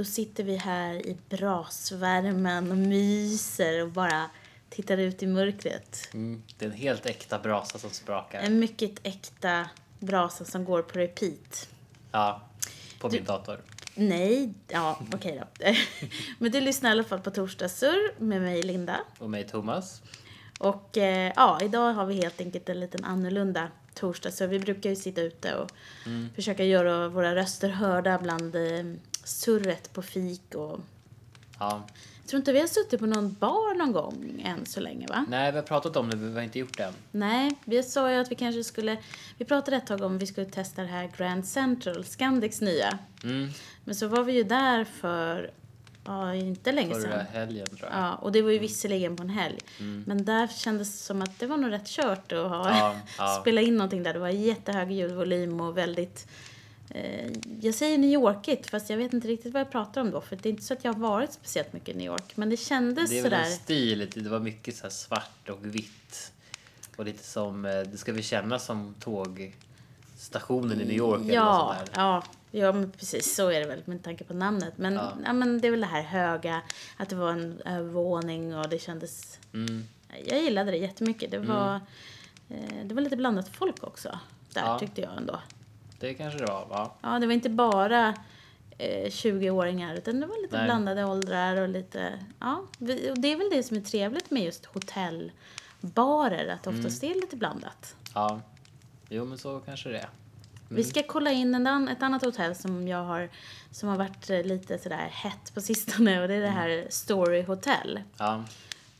[0.00, 4.30] Då sitter vi här i brasvärmen och myser och bara
[4.68, 6.08] tittar ut i mörkret.
[6.14, 6.42] Mm.
[6.58, 8.40] Det är en helt äkta brasa som sprakar.
[8.40, 9.68] En mycket äkta
[9.98, 11.68] brasa som går på repeat.
[12.12, 12.42] Ja,
[13.00, 13.60] på min dator.
[13.94, 15.74] Nej, ja okej då.
[16.38, 19.00] Men du lyssnar i alla fall på Torsdagssurr med mig Linda.
[19.18, 20.02] Och mig Thomas.
[20.58, 24.30] Och eh, ja, idag har vi helt enkelt en liten annorlunda torsdag.
[24.30, 25.70] Så vi brukar ju sitta ute och
[26.34, 28.84] försöka göra våra röster hörda bland eh,
[29.30, 30.80] surret på fik och...
[31.58, 31.82] Ja.
[32.20, 35.24] Jag tror inte vi har suttit på någon bar någon gång än så länge va?
[35.28, 36.92] Nej, vi har pratat om det, men vi har inte gjort det än.
[37.10, 38.96] Nej, vi sa ju att vi kanske skulle...
[39.38, 42.98] Vi pratade ett tag om vi skulle testa det här Grand Central, Scandics nya.
[43.24, 43.48] Mm.
[43.84, 45.50] Men så var vi ju där för,
[46.04, 47.26] ja, inte länge Förra sedan.
[47.32, 48.00] helgen tror jag.
[48.00, 49.58] Ja, och det var ju visserligen på en helg.
[50.06, 53.38] Men där kändes det som att det var nog rätt kört att ha, Ja, ja.
[53.40, 54.12] spela in någonting där.
[54.12, 56.26] Det var jättehög ljudvolym och väldigt...
[56.90, 57.30] Eh,
[57.60, 60.20] jag säger New Yorkigt, fast jag vet inte riktigt vad jag pratar om då.
[60.20, 62.36] För det är inte så att jag har varit speciellt mycket i New York.
[62.36, 63.44] Men det kändes Det är väl sådär...
[63.44, 66.32] en stil, det var mycket så svart och vitt.
[66.96, 71.66] Och lite som, eh, det ska vi känna som tågstationen i New York eller Ja,
[71.68, 72.02] något sånt där.
[72.02, 74.72] ja, ja, men precis så är det väl med tanke på namnet.
[74.78, 75.12] Men, ja.
[75.24, 75.32] Ja.
[75.32, 76.62] men det är väl det här höga,
[76.96, 79.38] att det var en övervåning och det kändes...
[79.54, 79.84] Mm.
[80.26, 81.30] Jag gillade det jättemycket.
[81.30, 81.80] Det var,
[82.48, 84.18] eh, det var lite blandat folk också.
[84.54, 84.78] Där Ja.
[84.78, 85.40] tyckte jag ändå.
[86.00, 86.90] Det kanske det var, va?
[87.02, 88.14] Ja, det var inte bara
[88.78, 90.64] eh, 20-åringar utan det var lite Nej.
[90.64, 92.18] blandade åldrar och lite...
[92.40, 96.78] Ja, vi- och det är väl det som är trevligt med just hotellbarer, att Mm.
[96.78, 97.94] oftast det är lite blandat.
[98.14, 98.40] Ja.
[99.08, 100.08] Jo, men så kanske det är.
[100.68, 103.28] Vi ska kolla in en an, ett annat hotell som jag har
[103.70, 107.42] som har varit eh, lite sådär hett på sistone och det är det här Story
[107.42, 108.00] Hotel.
[108.18, 108.44] Ja.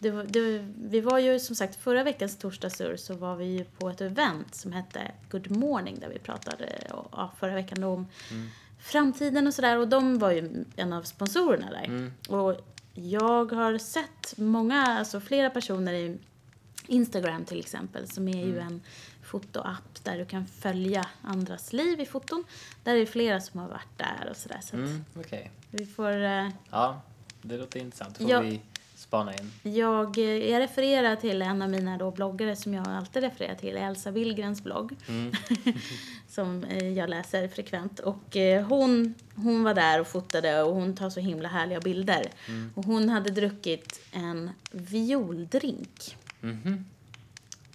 [0.02, 3.88] Det, det, vi var ju som sagt förra veckans torsdagsur så var vi ju på
[3.88, 6.68] ett event som hette Good Morning där vi pratade
[7.12, 8.06] ja, förra veckan om
[8.78, 12.12] framtiden och sådär och de var ju en av sponsorerna där.
[12.28, 12.60] Och
[12.94, 16.18] jag har sett många, alltså flera personer i
[16.86, 18.80] Instagram till exempel som är ju en
[19.22, 22.44] fotoapp där du kan följa andras liv i foton.
[22.84, 24.60] Där är det flera som har varit där och sådär.
[24.62, 25.50] Så Mm, okej.
[25.70, 26.22] vi får...
[26.22, 27.00] eh, Ja,
[27.42, 28.16] det låter intressant.
[28.18, 28.40] får Ja.
[28.40, 28.60] vi
[29.10, 29.74] spana in.
[29.74, 33.76] Jag, eh, jag refererar till en av mina då bloggare som jag alltid refererar till,
[33.76, 34.96] Elsa Willgrens blogg.
[36.28, 37.98] som eh, jag läser frekvent.
[37.98, 42.26] Och eh, hon, hon var där och fotade och hon tar så himla härliga bilder.
[42.74, 46.16] Och hon hade druckit en violdrink.
[46.40, 46.84] Mhm.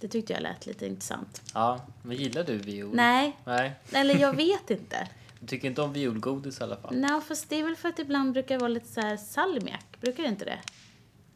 [0.00, 1.42] Det tyckte jag lät lite intressant.
[1.54, 2.90] Ja, men gillar du viol?
[2.94, 3.72] Nej, Nej.
[3.92, 5.08] eller jag vet inte.
[5.40, 6.94] Du tycker inte om violgodis i alla fall?
[6.96, 10.00] Nej, fast det är väl för att det ibland brukar vara lite så här salmiak.
[10.00, 10.58] Brukar det inte det?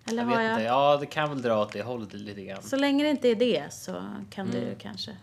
[0.06, 0.52] Eller Jag vet jag...
[0.52, 0.62] inte.
[0.62, 2.62] Ja, det kan väl dra åt det hållet lite grann.
[2.62, 4.60] Så länge det inte är det så kan Mm.
[4.62, 5.16] ju kanske...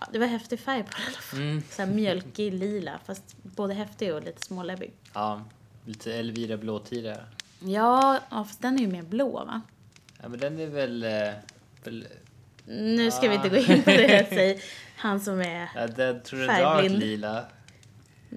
[0.00, 1.40] Ja, det var häftig färg på fall.
[1.40, 1.62] Mm.
[1.70, 4.92] Så här mjölkig lila, fast både häftig och lite småläbbig.
[5.14, 5.44] Ja,
[5.84, 7.16] lite Elvira Blåtira.
[7.60, 9.60] Ja, ja, fast den är ju mer blå va?
[10.22, 11.02] Ja, men den är väl...
[11.04, 11.10] Eh,
[11.84, 12.06] väl
[12.66, 13.50] Nu ska vi inte Ah.
[13.50, 14.60] gå in på det, säger
[14.96, 15.68] han som är...
[15.74, 16.98] ja, den tror jag drar åt Färgblind.
[17.00, 17.44] lila.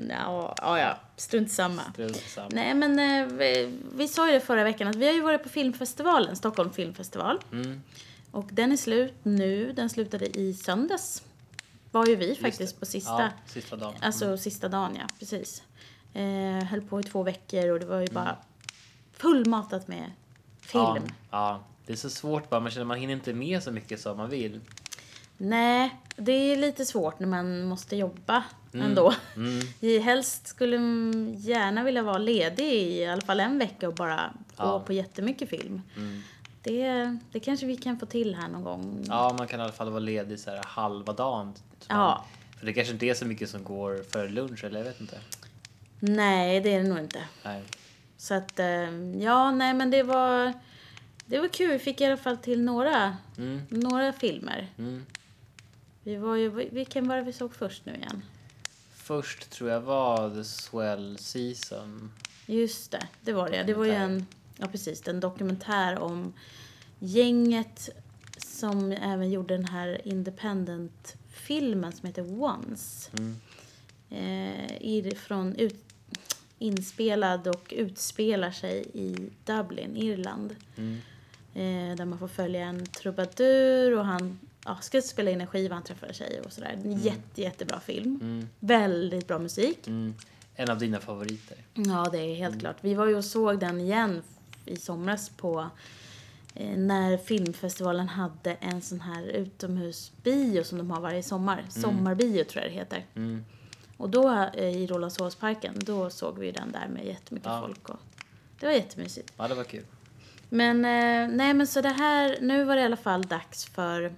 [0.09, 1.81] Ja, ja, ja strunt samma.
[1.93, 2.49] Strunt samma.
[2.51, 5.43] Nej, men eh, vi, vi sa ju det förra veckan att vi har ju varit
[5.43, 7.39] på filmfestivalen, Stockholm filmfestival.
[7.51, 7.81] Mm.
[8.31, 11.23] Och den är slut nu, den slutade i söndags.
[11.91, 13.21] Var ju vi faktiskt på sista.
[13.21, 13.93] Ja, sista dagen.
[14.01, 15.05] Alltså sista dagen, ja.
[15.19, 15.63] Precis.
[16.13, 18.13] Eh, höll på i två veckor och det var ju Mm.
[18.13, 18.37] bara
[19.13, 20.11] fullmatat med
[20.61, 20.83] film.
[20.83, 21.01] Ja,
[21.31, 22.59] ja, det är så svårt bara.
[22.59, 24.59] Man känner man hinner inte med så mycket som man vill.
[25.41, 28.43] Nej, det är lite svårt när man måste jobba
[28.73, 28.85] Mm.
[28.85, 29.13] ändå.
[29.35, 30.01] Mm.
[30.03, 34.65] Helst skulle man gärna vilja vara ledig i alla fall en vecka och bara Ja.
[34.71, 35.81] gå på jättemycket film.
[35.97, 36.21] Mm.
[36.63, 39.05] Det, det kanske vi kan få till här någon gång.
[39.07, 41.45] Ja, man kan i alla fall vara ledig så här halva dagen.
[41.47, 41.55] Man-
[41.87, 42.25] Ja.
[42.59, 45.17] För det kanske inte är så mycket som går för lunch, eller jag vet inte.
[45.99, 47.23] Nej, det är det nog inte.
[47.43, 47.61] Nej.
[48.17, 50.53] Så att, eh, ja, nej men det var,
[51.25, 51.69] det var kul.
[51.71, 53.61] Vi fick i alla fall till några, Mm.
[53.69, 54.67] några filmer.
[54.77, 55.05] Mm.
[56.03, 58.23] Vi var ju, vilken var det vi såg först nu igen?
[58.93, 62.11] Först tror jag var The Swell Season.
[62.45, 63.63] Just det, det var det.
[63.63, 64.25] Det var ju en,
[64.57, 66.33] ja precis, en dokumentär om
[66.99, 67.89] gänget
[68.37, 73.09] som även gjorde den här independent-filmen som heter Once.
[73.17, 73.35] Mm.
[74.09, 75.85] Eh, i- från ut,
[76.59, 80.55] inspelad och utspelar sig i Dublin, Irland.
[80.77, 80.97] Mm.
[81.53, 85.75] Eh, där man får följa en trubadur och han ja, ska spela in en skiva,
[85.75, 86.69] han träffar en tjej och sådär.
[86.83, 88.19] En jätte, jättebra film.
[88.21, 88.49] Mm.
[88.59, 89.87] Väldigt bra musik.
[89.87, 90.15] Mm.
[90.55, 91.57] En av dina favoriter.
[91.73, 92.75] Ja, det är helt klart.
[92.81, 94.21] Vi var ju och såg den igen
[94.65, 95.69] i somras på
[96.55, 101.65] eh, när filmfestivalen hade en sån här utomhusbio som de har varje sommar.
[101.69, 103.05] Sommarbio tror jag det heter.
[103.15, 103.45] Mm.
[103.97, 107.61] Och då eh, i Rålambshovsparken, då såg vi den där med jättemycket Ja.
[107.61, 107.89] folk.
[107.89, 107.99] Och
[108.59, 109.33] det var jättemysigt.
[109.37, 109.85] Ja, det var kul.
[110.49, 114.13] Men eh, nej men så det här, nu var det i alla fall dags för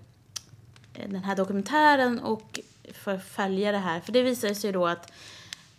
[0.94, 2.60] den här dokumentären och
[2.94, 4.00] för följa det här.
[4.00, 5.12] För det visade sig då att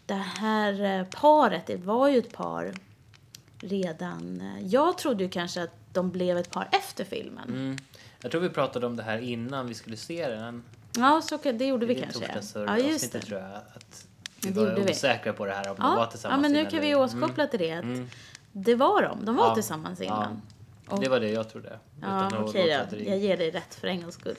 [0.07, 2.75] det här eh, paret, det var ju ett par
[3.61, 7.49] redan, eh, jag trodde ju kanske att de blev ett par efter filmen.
[7.49, 7.79] Mm.
[8.23, 10.63] Jag tror vi pratade om det här innan vi skulle se den.
[10.97, 12.41] Ja, så det gjorde vi kanske.
[12.67, 13.21] Ja, just det.
[13.21, 14.07] tror jag att
[14.41, 14.91] vi Det var gjorde vi.
[14.91, 17.47] osäkra på det här om de var Ja, tillsammans ja, men nu kan vi återkoppla
[17.47, 17.73] till det.
[17.73, 18.09] Att Mm.
[18.53, 19.55] Det var de, de var Ja.
[19.55, 20.41] tillsammans innan.
[20.45, 20.54] Ja.
[21.01, 21.79] Det var det jag trodde.
[22.03, 23.03] Ja, okej låta då.
[23.05, 24.37] Jag ger dig rätt för en gångs skull.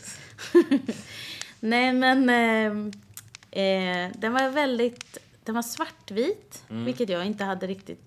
[1.59, 5.17] Nej, men eh, eh, den var väldigt...
[5.43, 6.85] Den var svartvit, Mm.
[6.85, 8.01] vilket jag inte hade riktigt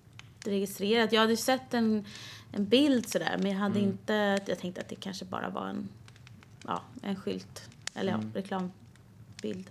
[0.45, 1.11] registrerat.
[1.11, 2.05] Jag hade ju sett en,
[2.51, 3.91] en bild sådär, men jag hade Mm.
[3.91, 4.39] inte...
[4.45, 5.89] Jag tänkte att det kanske bara var en,
[6.67, 8.31] ja, en skylt, eller Mm.
[8.33, 9.69] ja, reklambild.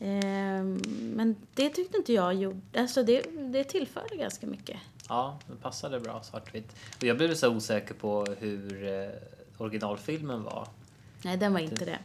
[0.00, 0.64] Eh,
[1.00, 2.60] men det tyckte inte jag gjorde...
[2.80, 4.76] Alltså det, det tillförde ganska mycket.
[5.08, 6.76] Ja, det passade bra svartvitt.
[6.96, 9.08] Och jag blev så osäker på hur eh,
[9.58, 10.68] originalfilmen var.
[11.24, 11.98] Nej, den var inte det.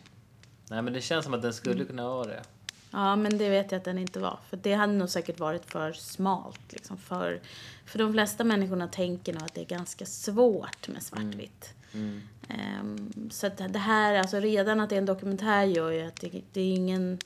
[0.69, 1.53] Nej, men det känns som att den Mm.
[1.53, 2.41] skulle kunna vara det.
[2.91, 4.39] Ja, men det vet jag att den inte var.
[4.49, 6.59] För det hade nog säkert varit för smalt.
[6.73, 7.39] Liksom, för,
[7.85, 11.73] för de flesta människorna tänker nog att det är ganska svårt med svartvitt.
[11.93, 12.21] Mm.
[12.49, 16.15] Ehm, så att det här, alltså redan att det är en dokumentär gör ju att
[16.15, 17.17] det, det är ingen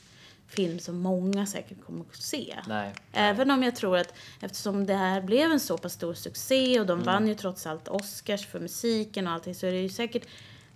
[0.48, 2.56] film som många säkert kommer att se.
[2.68, 2.94] Nej.
[3.14, 6.86] Även om jag tror att eftersom det här blev en så pass stor succé och
[6.86, 7.06] de Mm.
[7.06, 10.28] vann ju trots allt Oscars för musiken och allting så är det ju säkert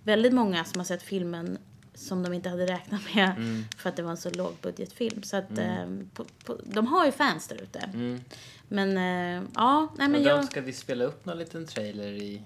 [0.02, 1.58] väldigt många som har sett filmen
[1.94, 3.64] som de inte hade räknat med Mm.
[3.76, 5.22] för att det var en så lågbudgetfilm.
[5.22, 5.84] Så att eh,
[6.14, 7.78] på, på, de har ju fans där ute.
[7.78, 8.20] Mm.
[8.68, 10.44] Men eh, ja, nej men jag...
[10.44, 12.42] Ska vi spela upp någon liten trailer i...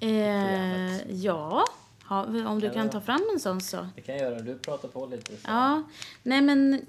[0.00, 1.02] Eh, programmet?
[1.10, 1.64] ja,
[2.10, 2.92] ha, om du kan ja.
[2.92, 3.88] ta fram en sån så.
[3.94, 4.40] Det kan jag göra.
[4.40, 5.32] Du pratar på lite.
[5.32, 5.42] Så.
[5.46, 5.82] Ja,
[6.22, 6.86] nej men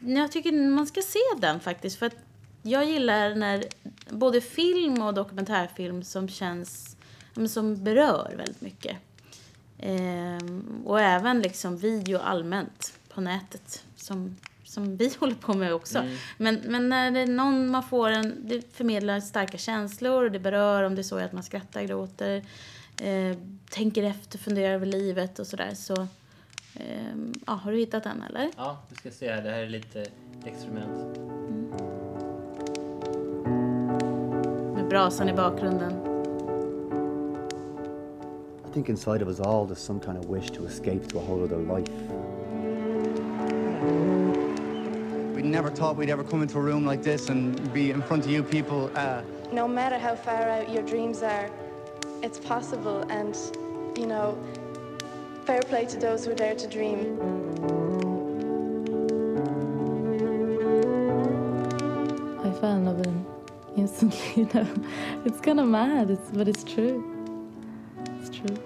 [0.00, 1.98] jag tycker man ska se den faktiskt.
[1.98, 2.16] För att
[2.62, 3.64] jag gillar när
[4.10, 6.96] både film och dokumentärfilm som känns,
[7.48, 8.96] som berör väldigt mycket.
[9.78, 15.98] Ehm, och även liksom video allmänt på nätet som, som vi håller på med också.
[15.98, 16.16] Mm.
[16.36, 20.38] Men, men när det är någon man får en, det förmedlar starka känslor och det
[20.38, 22.44] berör om det är så att man skrattar, gråter,
[23.02, 23.36] eh,
[23.70, 25.74] tänker efter, funderar över livet och sådär.
[25.74, 25.94] Så,
[26.74, 28.50] ehm, ja, har du hittat den eller?
[28.56, 29.42] Ja, vi ska se här.
[29.42, 30.04] Det här är lite
[30.44, 31.18] experiment.
[34.74, 35.92] Med brasan i bakgrunden.
[38.68, 41.22] I think inside of us all there's some kind of wish to escape to a
[41.22, 41.92] whole other life.
[45.34, 48.24] We never thought we'd ever come into a room like this and be in front
[48.24, 48.90] of you people.
[48.94, 49.22] Uh,
[49.52, 51.48] no matter how far out your dreams are,
[52.22, 53.00] it's possible.
[53.10, 53.36] And,
[53.96, 54.38] you know,
[55.44, 57.18] fair play to those who dare to dream.
[62.40, 63.26] I fell in love with him
[63.76, 64.18] instantly.
[64.36, 64.66] You know,
[65.24, 67.04] it's kind of mad, it's, but it's true.
[68.20, 68.56] It's true.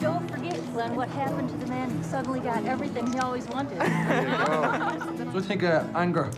[0.00, 3.78] Don't forget, Glenn, what happened to the man who suddenly got everything he always wanted.
[3.78, 6.30] So I think uh, anger.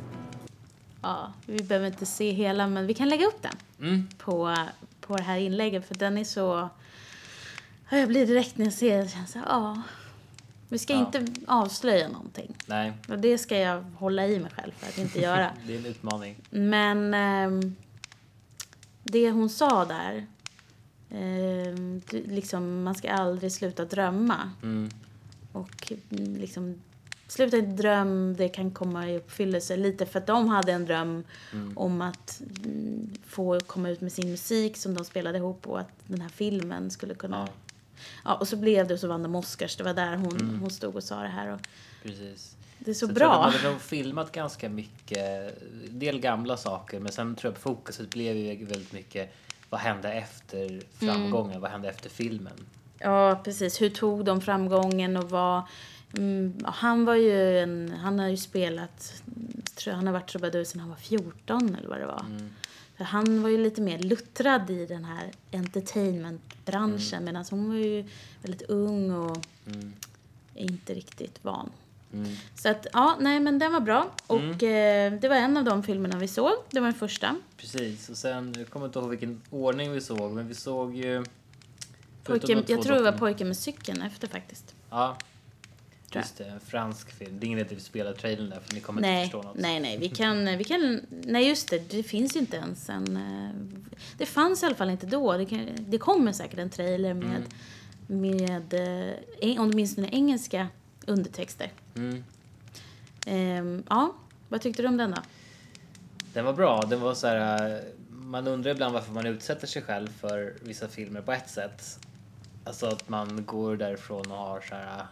[1.02, 3.56] Ja, vi behöver inte se hela men vi kan lägga upp den
[3.88, 4.08] Mm.
[4.18, 4.56] på,
[5.00, 6.68] på det här inlägget för den är så...
[7.90, 9.82] Ja, Jag blir direkt när jag ser den, känns så ja.
[10.68, 10.98] Vi ska Ja.
[10.98, 12.54] inte avslöja någonting.
[12.66, 15.50] Nej, Och det ska jag hålla i mig själv för att inte göra.
[15.66, 16.36] det är en utmaning.
[16.50, 17.76] Men ehm,
[19.02, 20.26] det hon sa där,
[22.10, 24.50] du- liksom, man ska aldrig sluta drömma.
[24.62, 24.90] Mm.
[25.52, 26.80] Och mm, liksom,
[27.30, 29.76] sluta inte dröm, det kan komma i uppfyllelse.
[29.76, 31.24] Lite för att de hade en dröm
[31.74, 35.90] om att mm, få komma ut med sin musik som de spelade ihop och att
[36.06, 37.38] den här filmen skulle kunna...
[37.46, 37.52] Ja.
[38.24, 38.34] Ja.
[38.34, 39.76] och så blev det och så vann de Oscars.
[39.76, 41.52] Det var där hon, hon stod och sa det här.
[41.52, 41.60] Och
[42.02, 42.56] Precis.
[42.78, 43.52] det är så, jag tror bra.
[43.52, 45.58] De hade filmat ganska mycket,
[45.90, 49.34] del gamla saker, men sen tror jag fokuset blev ju väldigt mycket
[49.70, 52.66] vad hände efter framgången, vad hände efter filmen?
[52.98, 53.80] Ja, precis.
[53.80, 55.62] Hur tog de framgången och vad...
[56.16, 57.92] Mm, han var ju en...
[58.02, 59.22] Han har ju spelat...
[59.74, 62.24] Tror han har varit trubadur sedan han var 14 eller vad det var.
[62.96, 68.04] För han var ju lite mer luttrad i den här entertainmentbranschen medan hon var ju
[68.42, 69.38] väldigt ung och
[70.54, 71.70] inte riktigt van.
[72.12, 72.30] Mm.
[72.54, 74.10] Så att, ja, nej men den var bra.
[74.26, 76.52] Och eh, det var en av de filmerna vi såg.
[76.70, 77.36] Det var den första.
[77.56, 81.24] Precis, och sen, jag kommer inte ihåg vilken ordning vi såg, men vi såg ju...
[82.24, 82.36] två
[82.66, 84.74] jag tror det var pojken med cykeln efter faktiskt.
[84.90, 85.16] Ja.
[86.18, 87.36] Just det, en fransk film.
[87.40, 89.42] Det är ingen idé att vi spelar trailern där, för ni kommer inte Nej, förstå
[89.42, 89.56] något.
[89.56, 89.98] nej, nej.
[89.98, 91.00] Vi kan, vi kan...
[91.10, 91.90] Nej, just det.
[91.90, 93.16] Det finns ju inte ens en...
[93.16, 93.50] eh,
[94.18, 95.36] Det fanns i alla fall inte då.
[95.36, 97.42] Det, kan, det kommer säkert en trailer med,
[98.06, 100.68] med eh, en- åtminstone engelska
[101.06, 101.72] undertexter.
[101.96, 102.24] Mm.
[103.26, 104.14] Ehm, ja,
[104.48, 105.22] vad tyckte du om den då?
[106.32, 106.82] Den var bra.
[106.82, 107.78] Den var så här, eh,
[108.10, 111.98] man undrar ibland varför man utsätter sig själv för vissa filmer på ett sätt.
[112.64, 115.04] Alltså att man går därifrån och har så här eh,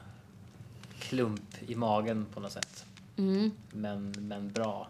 [0.99, 2.85] klump i magen på något sätt.
[3.17, 3.50] Mm.
[3.73, 4.88] Men, men bra.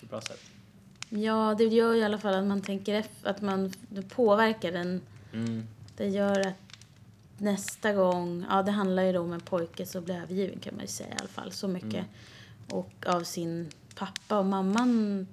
[0.00, 0.40] På bra sätt.
[1.08, 3.72] Ja, det gör i alla fall att man tänker att man
[4.08, 5.00] påverkar den.
[5.32, 5.66] Mm.
[5.96, 6.54] Det gör att
[7.38, 10.82] nästa gång, ja det handlar ju då om en pojke som blir övergiven kan man
[10.82, 12.06] ju säga i alla fall, så mycket.
[12.70, 15.26] Och av sin pappa och mamman,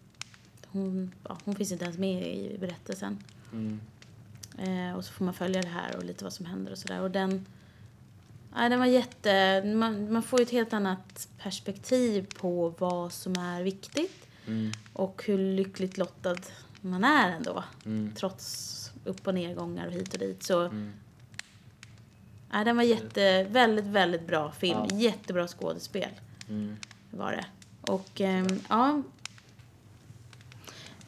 [0.67, 3.23] hon, ja, hon finns inte ens med i berättelsen.
[3.53, 3.79] Mm.
[4.57, 7.01] Eh, och så får man följa det här och lite vad som händer och sådär.
[7.01, 7.45] Och den,
[8.55, 13.33] ja, den var jätte, man, man får ju ett helt annat perspektiv på vad som
[13.35, 14.25] är viktigt.
[14.47, 14.71] Mm.
[14.93, 16.35] Och hur lyckligt lottad
[16.81, 17.63] man är ändå.
[17.85, 18.13] Mm.
[18.15, 18.75] Trots
[19.05, 20.43] upp och nedgångar och hit och dit.
[20.43, 20.93] Så Mm.
[22.51, 24.79] ja, den var jätte, väldigt, väldigt bra film.
[24.89, 24.95] Ja.
[24.97, 26.09] Jättebra skådespel
[26.49, 26.77] Mm.
[27.11, 27.45] var det.
[27.91, 29.01] Och ehm, ja.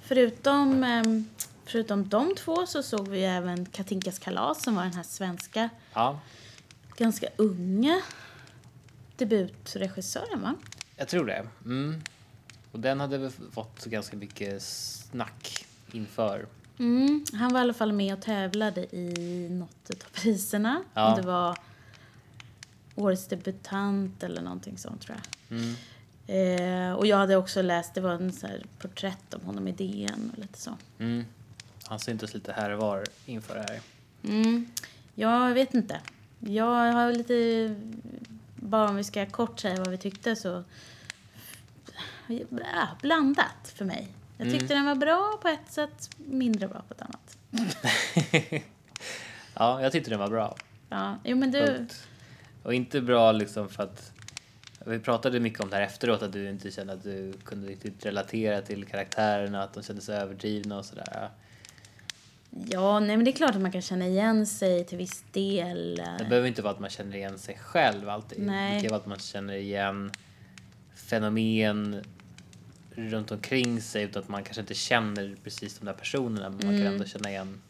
[0.01, 1.29] Förutom, ehm,
[1.65, 6.19] förutom de två så såg vi även Katinkas kalas som var den här svenska, Ja,
[7.01, 8.01] ganska unga
[9.17, 10.55] debutregissören va?
[11.01, 11.47] jag tror det.
[11.65, 12.01] Mm.
[12.71, 16.47] Och den hade väl fått ganska mycket snack inför.
[16.79, 20.83] Mm, han var i alla fall med och tävlade i något av priserna.
[20.93, 21.09] Ja.
[21.09, 21.57] Om det var
[22.95, 25.57] årets debutant eller någonting sånt tror jag.
[25.57, 25.75] Mm.
[26.27, 29.71] Eh, och jag hade också läst, det var en så här porträtt om honom i
[29.71, 30.77] DN och lite så.
[30.99, 31.25] Mm.
[31.83, 33.81] Han syntes lite här och var inför det här.
[34.23, 34.71] Mm.
[35.15, 36.01] Jag vet inte.
[36.45, 37.75] Jag har lite,
[38.55, 40.63] bara om vi ska kort säga vad vi tyckte så,
[42.27, 44.07] ja, blandat för mig.
[44.37, 44.59] Jag Mm.
[44.59, 47.37] tyckte den var bra på ett sätt, mindre bra på ett annat.
[49.53, 50.55] Ja, jag tyckte den var bra.
[50.89, 52.07] Ja, jo men du, Punkt.
[52.63, 54.11] Och inte bra liksom för att
[54.85, 58.05] vi pratade mycket om det här efteråt att du inte kände att du kunde riktigt
[58.05, 61.29] relatera till karaktärerna, att de kändes överdrivna och sådär.
[62.71, 65.95] Ja nej men det är klart att man kan känna igen sig till viss del.
[66.19, 68.39] Det behöver inte vara att man känner igen sig själv alltid.
[68.45, 68.75] Nej.
[68.75, 70.11] Det kan vara att man känner igen
[70.95, 72.03] fenomen
[72.95, 76.61] runt omkring sig utan att man kanske inte känner precis de där personerna men man
[76.61, 76.93] kan Mm.
[76.93, 77.61] ändå känna igen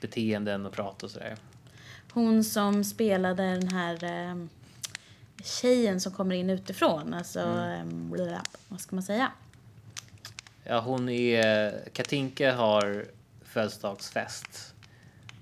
[0.00, 1.36] beteenden och prat och sådär.
[2.12, 4.44] Hon som spelade den här eh,
[5.44, 9.32] tjejen som kommer in utifrån, alltså, eh, blä, vad ska man säga?
[10.70, 11.74] Ja, hon är...
[11.92, 13.04] Katinka har
[13.44, 14.74] födelsedagsfest.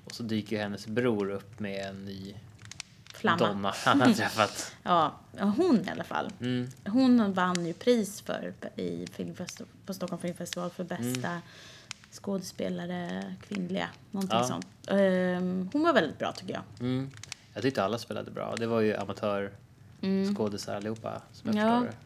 [0.04, 2.34] Och så dyker hennes bror upp med en ny
[3.14, 3.38] Flamma.
[3.38, 4.72] donna han har träffat.
[4.82, 6.30] Ja, hon i alla fall.
[6.40, 6.68] Mm.
[6.86, 9.06] Hon vann ju pris för i
[9.86, 11.40] på Stockholm Filmfestival för bästa
[12.12, 14.44] skådespelare, kvinnliga, någonting Ja.
[14.44, 14.66] sånt.
[14.86, 16.62] Ehm, hon var väldigt bra tycker jag.
[16.80, 17.10] Mm.
[17.54, 18.54] Jag tyckte alla spelade bra.
[18.58, 21.68] Det var ju amatörskådisar allihopa som jag Mm.
[21.68, 21.80] Ja.
[21.80, 21.98] förstår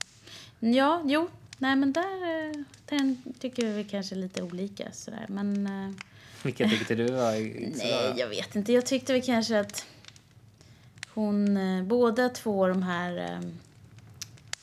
[0.61, 0.69] det.
[0.71, 1.29] Ja, jo,
[1.63, 2.53] nej men där eh,
[2.87, 5.27] den tycker vi kanske lite olika sådär.
[5.29, 5.95] Men eh,
[6.43, 7.33] Vilka tyckte du var
[7.77, 8.73] nej, jag vet inte.
[8.73, 9.87] Jag tyckte väl kanske att
[11.09, 13.41] hon, eh, båda två de här,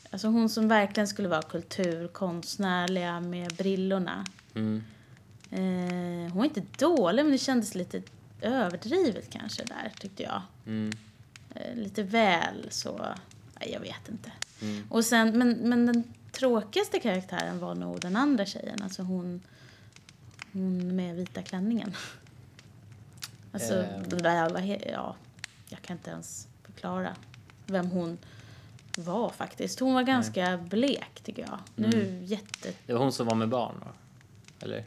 [0.10, 4.26] alltså hon som verkligen skulle vara kulturkonstnärliga med brillorna.
[4.56, 4.84] Mm.
[6.32, 8.02] Hon var inte dålig men det kändes lite
[8.42, 10.42] överdrivet kanske där tyckte jag.
[10.68, 10.92] Mm.
[11.76, 13.06] Lite väl så,
[13.60, 14.32] nej, jag vet inte.
[14.62, 14.84] Mm.
[14.90, 19.42] Och sen, men, men den tråkigaste karaktären var nog den andra tjejen, alltså hon,
[20.54, 21.96] hon med vita klänningen.
[23.52, 24.02] Alltså, Eh.
[24.08, 25.16] det där var he- ja,
[25.70, 27.16] jag kan inte ens förklara
[27.66, 28.18] vem hon
[28.98, 29.80] var faktiskt.
[29.80, 31.60] Hon var ganska blek tycker jag.
[31.76, 32.26] Nu Mm.
[32.26, 32.74] jätte...
[32.86, 33.88] Det var hon som var med barn då?
[34.66, 34.86] Eller?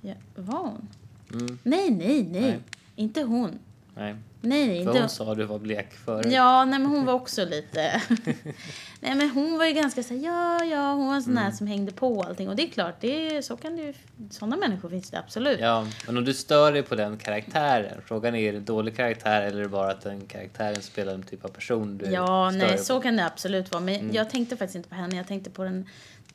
[0.00, 0.88] Ja, var hon?
[1.32, 1.58] Mm.
[1.62, 2.60] Nej, nej, nej, Nej.
[2.96, 3.58] Inte hon.
[3.98, 4.14] Nej.
[4.40, 6.26] Nej, För hon sa du var blek förut.
[6.32, 8.02] Ja, nej men hon var också lite...
[9.00, 11.44] nej men hon var ju ganska så här, ja, ja, hon var en sån Mm.
[11.44, 12.48] där som hängde på allting.
[12.48, 13.94] Och det är klart, det är, så kan ju...
[14.30, 15.60] Sådana människor finns det absolut.
[15.60, 19.42] Ja, men om du stör dig på den karaktären, frågan är är det dålig karaktär
[19.42, 22.58] eller är det bara att den karaktären spelar en typ av person du Ja, stör
[22.58, 23.02] nej, dig så på?
[23.02, 23.82] kan det absolut vara.
[23.82, 24.14] Men Mm.
[24.14, 25.16] jag tänkte faktiskt inte på henne.
[25.16, 25.86] Jag tänkte på den,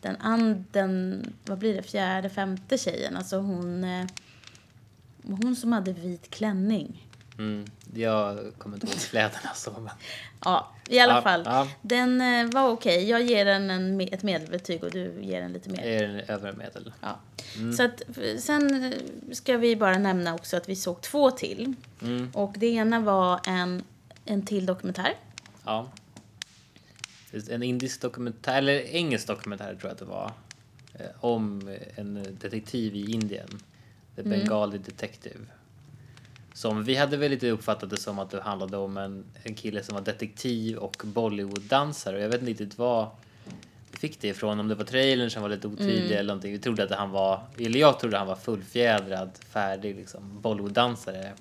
[0.02, 3.18] den, an, den vad blir det, fjärde, femte tjejen.
[3.18, 4.06] Alltså hon, eh,
[5.24, 7.08] hon som hade vit klänning.
[7.38, 7.66] Mm.
[7.94, 9.90] Jag kommer inte ihåg kläderna så, men...
[10.46, 11.42] Ja, i alla Ja, fall.
[11.46, 11.68] ja.
[11.82, 13.10] Den eh, var okej.
[13.10, 15.82] Jag ger den en, ett medelbetyg och du ger den lite mer.
[15.84, 16.94] Är den övre medel?
[17.02, 17.20] Ja.
[17.58, 17.74] Mm.
[17.74, 18.02] Så att,
[18.40, 18.94] sen
[19.32, 21.74] ska vi bara nämna också att vi såg två till.
[22.02, 22.32] Mm.
[22.34, 23.84] Och det ena var en,
[24.26, 25.14] en till dokumentär.
[25.66, 25.88] Ja.
[27.50, 30.32] En indisk dokumentär, eller engelsk dokumentär tror jag att det var.
[30.94, 33.48] eh, Om en detektiv i Indien.
[34.16, 35.40] The Bengali Detective.
[36.54, 39.84] Som vi hade väl lite uppfattat det som att det handlade om en, en kille
[39.84, 42.16] som var detektiv och Bollywood-dansare.
[42.16, 43.08] Och jag vet inte riktigt vad
[43.92, 44.60] vi fick det ifrån.
[44.60, 46.52] Om det var trailern som var lite otydlig eller någonting.
[46.52, 51.32] Vi trodde att han var, eller jag trodde han var fullfjädrad, färdig liksom, Bollywood-dansare.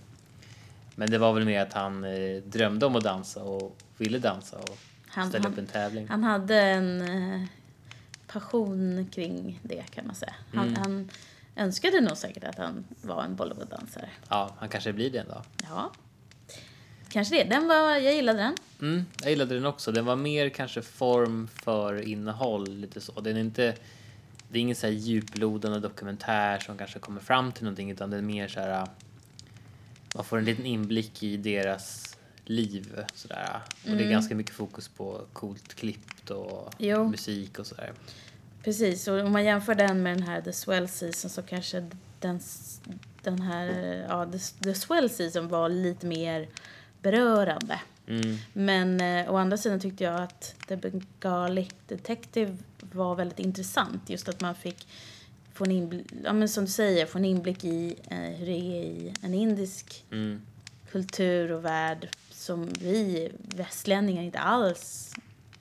[0.94, 4.56] Men det var väl mer att han eh, drömde om att dansa och ville dansa
[4.58, 6.08] och Han- ställa han- upp en tävling.
[6.08, 7.42] Han hade en eh,
[8.26, 10.34] passion kring det kan man säga.
[10.54, 10.80] Han, Mm.
[10.82, 11.10] han
[11.60, 14.08] önskade nog säkert att han var en Bollywood-dansare.
[14.28, 15.42] Ja, han kanske blir det en dag.
[15.62, 15.92] Ja,
[17.08, 17.44] kanske det.
[17.44, 18.54] Den var, jag gillade den.
[18.80, 19.92] Mm, jag gillade den också.
[19.92, 23.20] Den var mer kanske form för innehåll, lite så.
[23.20, 23.74] Den är inte,
[24.48, 28.16] det är ingen så här djuplodande dokumentär som kanske kommer fram till någonting, utan det
[28.16, 28.86] är mer så här,
[30.14, 33.60] man får en liten inblick i deras liv sådär.
[33.84, 37.08] Och det är ganska mycket fokus på coolt klippt och Jo.
[37.08, 37.92] musik och sådär.
[38.62, 41.88] Precis, och om man jämför den med den här The Swell Season så kanske
[42.20, 42.40] den,
[43.22, 43.66] den här,
[44.08, 46.48] ja, The, The Swell Season var lite mer
[47.02, 47.80] berörande.
[48.06, 54.10] Mm, Men eh, å andra sidan tyckte jag att The Bengali Detective var väldigt intressant.
[54.10, 54.88] Just att man fick
[55.54, 58.52] få en inblick, ja, men som du säger, få en inblick i eh, hur det
[58.52, 60.42] är i en indisk mm,
[60.90, 65.14] kultur och värld som vi västlänningar inte alls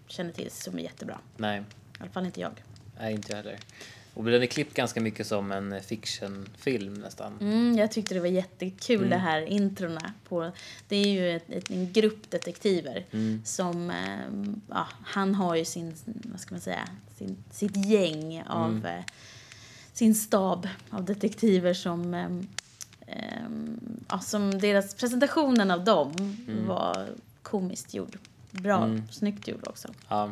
[0.07, 1.19] känner till som är jättebra.
[1.37, 1.63] nej, I
[1.99, 2.51] alla fall inte jag.
[2.99, 3.59] Nej, inte jag heller.
[4.13, 7.33] Och den är klippt ganska mycket som en fictionfilm nästan.
[7.41, 9.09] Mm, jag tyckte det var jättekul Mm.
[9.09, 10.51] det här introna på,
[10.87, 13.41] det är ju ett, ett, en grupp detektiver Mm.
[13.45, 18.69] som, eh, ja, han har ju sin, vad ska man säga, sin, sitt gäng av,
[18.71, 18.85] Mm.
[18.85, 19.03] eh,
[19.93, 22.29] sin stab av detektiver som, eh,
[23.07, 23.49] eh,
[24.09, 26.37] ja, som deras presentationen av dem
[26.67, 27.07] var
[27.43, 28.17] komiskt gjord.
[28.51, 29.03] Bra, Mm.
[29.11, 29.87] snyggt gjord också.
[30.07, 30.31] Ja,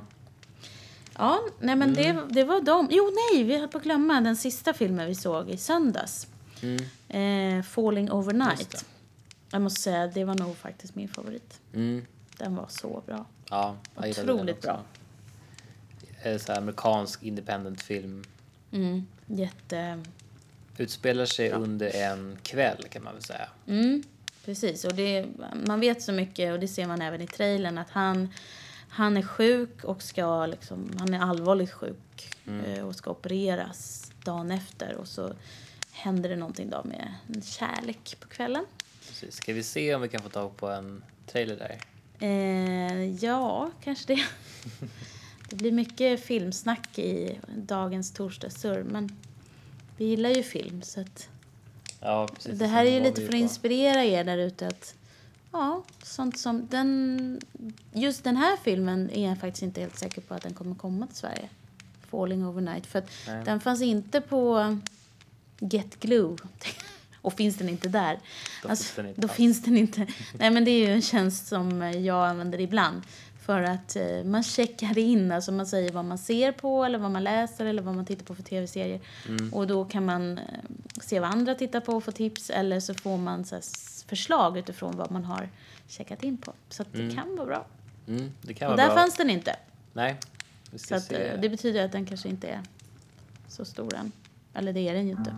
[1.17, 2.15] Ja, nej men Mm.
[2.15, 2.87] det, det var de.
[2.91, 6.27] Jo, nej, vi höll på att glömma den sista filmen vi såg i söndags.
[6.61, 6.77] mm,
[7.09, 8.85] Eh, Falling Overnight.
[9.51, 11.59] Jag måste säga, det var nog faktiskt min favorit.
[11.73, 12.05] mm.
[12.37, 13.25] Den var så bra.
[13.49, 14.67] Ja, jag den Otroligt också.
[14.67, 14.81] bra.
[16.31, 18.23] Eh, Så amerikansk independent film.
[18.71, 20.03] Mm, jätte...
[20.77, 23.49] Utspelar sig under en kväll kan man väl säga.
[23.67, 24.03] Mm,
[24.45, 24.85] precis.
[24.85, 25.25] Och det,
[25.65, 28.29] man vet så mycket, och det ser man även i trailern, att han,
[28.89, 34.51] han är sjuk och ska liksom, han är allvarligt sjuk eh, och ska opereras dagen
[34.51, 34.95] efter.
[34.95, 35.33] Och så
[35.91, 38.65] händer det någonting då med en kärlek på kvällen.
[39.07, 39.35] Precis.
[39.35, 41.77] Ska vi se om vi kan få tag på en trailer där?
[42.19, 44.23] Eh, ja, kanske det.
[45.49, 49.17] Det blir mycket filmsnack i dagens torsdagssurr, men
[49.97, 51.29] vi gillar ju film så att
[51.99, 54.95] Ja, det här är ju lite för att inspirera er där ute att
[55.51, 57.41] ja, sånt som den
[57.93, 61.07] just den här filmen är jag faktiskt inte helt säker på att den kommer komma
[61.07, 61.49] till Sverige.
[62.09, 63.45] Falling Overnight för att Nej.
[63.45, 64.77] den fanns inte på
[65.59, 66.37] Get Glue.
[67.21, 68.19] Och finns den inte där,
[68.63, 70.07] Då alltså, finns den inte då finns den inte.
[70.33, 73.01] Nej men det är ju en tjänst som jag använder ibland.
[73.47, 77.11] För att eh, man checkar in, alltså man säger vad man ser på eller vad
[77.11, 78.99] man läser eller vad man tittar på för tv-serier.
[79.27, 79.53] Mm.
[79.53, 80.43] Och då kan man eh,
[81.01, 83.59] se vad andra tittar på och få tips eller så får man så
[84.07, 85.49] förslag utifrån vad man har
[85.87, 86.53] checkat in på.
[86.69, 87.15] Så att det Mm.
[87.15, 87.65] kan vara bra.
[88.07, 89.01] Mm, det kan Och vara där bra.
[89.01, 89.55] fanns den inte.
[89.93, 90.17] Nej,
[90.71, 91.15] vi Så ska att, se.
[91.15, 92.61] eh, det betyder att den kanske inte är
[93.47, 94.11] så stor än.
[94.53, 95.35] Eller det är den ju inte.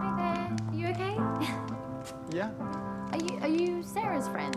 [0.00, 0.56] Hi there.
[0.74, 1.14] You okay?
[2.34, 2.50] Yeah?
[3.94, 4.56] Sarah's friend?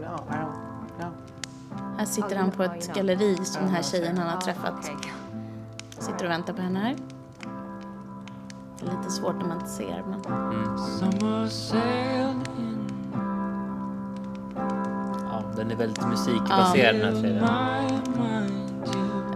[0.00, 0.98] No, I don't.
[0.98, 1.12] No.
[1.98, 4.78] Här sitter Oh, han på ett galleri som den här tjejen han har träffat.
[4.78, 5.10] okay.
[5.90, 6.96] Sitter och väntar på henne här.
[8.80, 10.20] Det är lite svårt när man inte ser men...
[15.30, 17.44] Ja, den är väldigt musikbaserad den här trailern.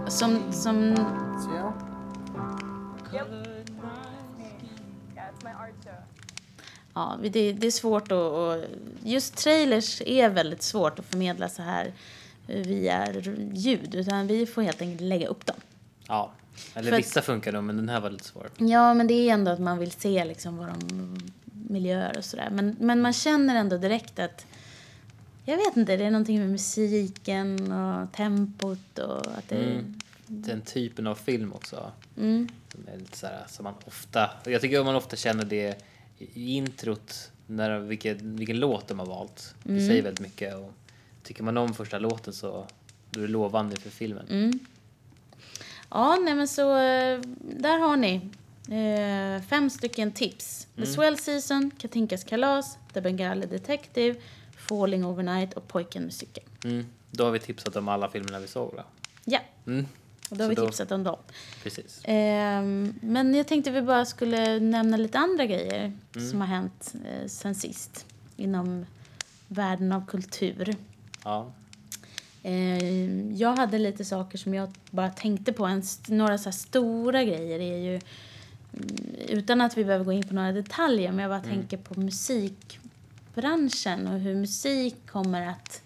[0.07, 0.95] Som, som
[3.13, 3.42] Yeah?
[6.93, 8.17] Ja, det, det är svårt att...
[8.17, 8.63] Och
[9.03, 11.93] just trailers är väldigt svårt att förmedla så här
[12.47, 13.13] eh, via
[13.53, 13.95] ljud.
[13.95, 15.55] Utan vi får helt enkelt lägga upp dem.
[16.07, 16.31] Ja,
[16.73, 18.49] eller För att- vissa funkar nog, men den här var lite svår.
[18.57, 21.17] Ja, men det är ändå att man vill se liksom vad de
[21.69, 22.49] miljöer och sådär.
[22.51, 24.45] Men, men man känner ändå direkt att...
[25.45, 29.55] Jag vet inte, det är någonting med musiken och tempot och att det...
[29.55, 29.99] Mm.
[30.27, 31.91] Den typen av film också.
[32.17, 32.49] Mm.
[32.71, 35.83] Som är lite så här, som man ofta, jag tycker att man ofta känner det
[36.17, 39.55] i introt, när, vilken, vilken låt de har valt.
[39.63, 39.87] Det Mm.
[39.87, 40.55] säger väldigt mycket.
[40.55, 40.73] Och
[41.23, 42.67] tycker man om första låten så
[43.11, 44.27] då är det lovande för filmen.
[44.29, 44.59] Mm.
[45.89, 46.73] Ja, nej men så
[47.39, 48.15] där har ni
[48.69, 50.67] eh, fem stycken tips.
[50.75, 54.15] The Swell Season, Katinkas kalas, The Bengali Detective,
[54.57, 56.47] Falling Overnight och Pojken med cykeln.
[56.63, 56.85] Mm.
[57.11, 58.83] Då har vi tipsat om alla filmerna vi såg då.
[59.25, 59.85] Ja, Mm.
[60.29, 61.17] Och då har Så vi då- tipsat om dem.
[61.63, 62.01] Precis.
[62.03, 66.29] Ehm, men jag tänkte vi bara skulle nämna lite andra grejer Mm.
[66.29, 68.05] som har hänt eh, sen sist
[68.37, 68.85] inom
[69.47, 70.75] världen av kultur.
[71.23, 71.51] Ja.
[72.43, 75.65] Ehm, jag hade lite saker som jag bara tänkte på.
[75.65, 78.01] En, några så stora grejer är ju, mm,
[79.29, 84.07] utan att vi behöver gå in på några detaljer, men jag bara tänker på musikbranschen
[84.07, 85.81] och hur musik kommer att,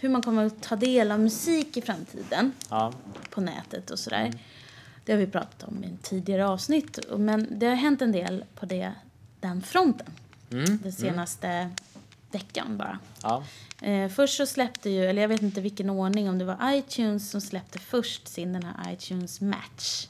[0.00, 2.92] hur man kommer att ta del av musik i framtiden Ja.
[3.30, 4.32] på nätet och sådär.
[5.04, 6.98] Det har vi pratat om i tidigare avsnitt.
[7.16, 8.92] Men det har hänt en del på det,
[9.40, 10.06] den fronten
[10.50, 10.78] Mm.
[10.82, 11.70] den senaste
[12.30, 12.98] veckan bara.
[13.22, 13.44] Ja.
[13.82, 17.30] Eh, först så släppte ju, eller jag vet inte vilken ordning, om det var iTunes
[17.30, 20.06] som släppte först sin den här iTunes Match.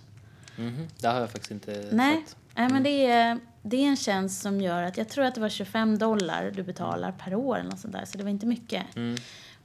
[0.57, 0.88] Mhm.
[1.01, 2.37] Det har jag faktiskt inte Nej, sett.
[2.55, 5.40] Nej men det är, det är en tjänst som gör att, jag tror att det
[5.40, 8.46] var 25 dollar du betalar per år eller något sånt där, så det var inte
[8.46, 8.83] mycket.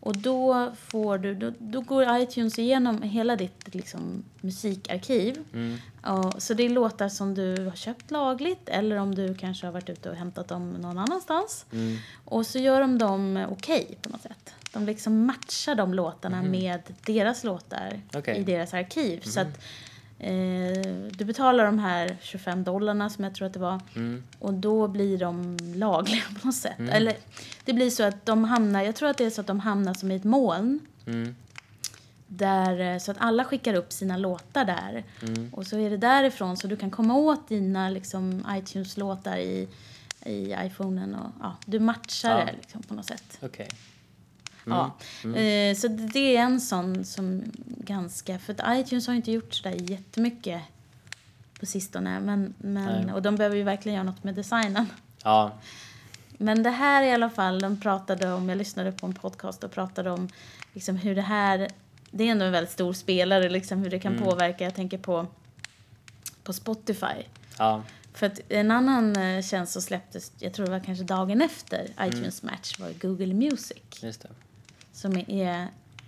[0.01, 0.07] Mm.
[0.09, 5.37] Och då får du, då, då går iTunes igenom hela ditt liksom, musikarkiv.
[5.53, 5.77] Mm.
[6.03, 9.71] Och, så det är låtar som du har köpt lagligt eller om du kanske har
[9.73, 11.65] varit ute och hämtat dem någon annanstans.
[11.71, 11.97] Mm.
[12.25, 14.53] Och så gör de dem okej på något sätt.
[14.73, 18.21] De liksom matchar de låtarna med deras låtar Mhm.
[18.27, 18.35] Mhm.
[18.35, 19.21] i deras arkiv.
[19.23, 19.61] Så att
[20.23, 20.81] eh,
[21.11, 23.81] du betalar de här 25 dollarna som jag tror att det var.
[23.95, 24.23] Mm.
[24.39, 26.79] Och då blir de lagliga på något sätt.
[26.91, 27.15] Eller
[27.65, 29.93] det blir så att de hamnar, jag tror att det är så att de hamnar
[29.93, 30.79] som i ett moln.
[31.05, 31.35] Mm.
[32.27, 35.03] Där, eh, så att alla skickar upp sina låtar där.
[35.21, 35.49] Mm.
[35.53, 39.67] Och så är det därifrån så du kan komma åt dina liksom, iTunes-låtar i,
[40.25, 41.15] i iPhonen.
[41.15, 42.45] Och, ja, du matchar Ja.
[42.45, 43.37] det liksom, på något sätt.
[43.41, 43.69] Okej.
[44.65, 44.97] Ja.
[45.23, 48.39] Eh, så det är en sån som ganska...
[48.39, 50.61] För att iTunes har inte gjort sådär jättemycket
[51.59, 52.19] på sistone.
[52.19, 53.13] Men, men, Nej.
[53.13, 54.85] och de behöver ju verkligen göra något med designen.
[55.23, 55.51] Ja.
[56.37, 59.71] Men det här i alla fall, de pratade om, jag lyssnade på en podcast och
[59.71, 60.29] pratade om
[60.73, 61.67] liksom hur det här,
[62.11, 65.27] det är ändå en väldigt stor spelare, liksom hur det kan påverka, jag tänker på,
[66.43, 67.23] på Spotify.
[67.57, 67.83] Ja.
[68.13, 71.87] För att en annan eh, tjänst som släpptes, jag tror det var kanske dagen efter
[72.01, 74.03] iTunes Match, var Google Music.
[74.03, 74.29] Just det.
[74.91, 75.67] Som är,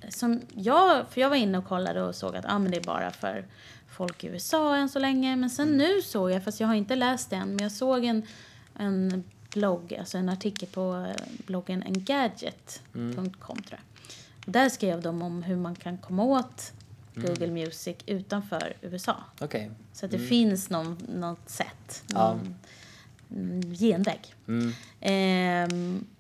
[0.10, 2.84] som jag, för jag var inne och kollade och såg att ah, men det är
[2.84, 3.46] bara för
[3.90, 5.36] folk i USA än så länge.
[5.36, 8.06] Men sen nu såg jag, fast jag har inte läst det än, men jag såg
[8.06, 8.24] en,
[8.76, 13.80] en blogg, alltså en artikel på eh, bloggen engadget.com tror jag.
[14.46, 16.72] Och där skrev de om hur man kan komma åt
[17.16, 19.16] Google Music utanför USA.
[19.42, 19.72] Okej.
[19.94, 22.28] Så att det finns någon, något sätt, Ja.
[22.28, 22.56] någon mm,
[23.80, 24.36] genväg.
[24.48, 24.74] Mm.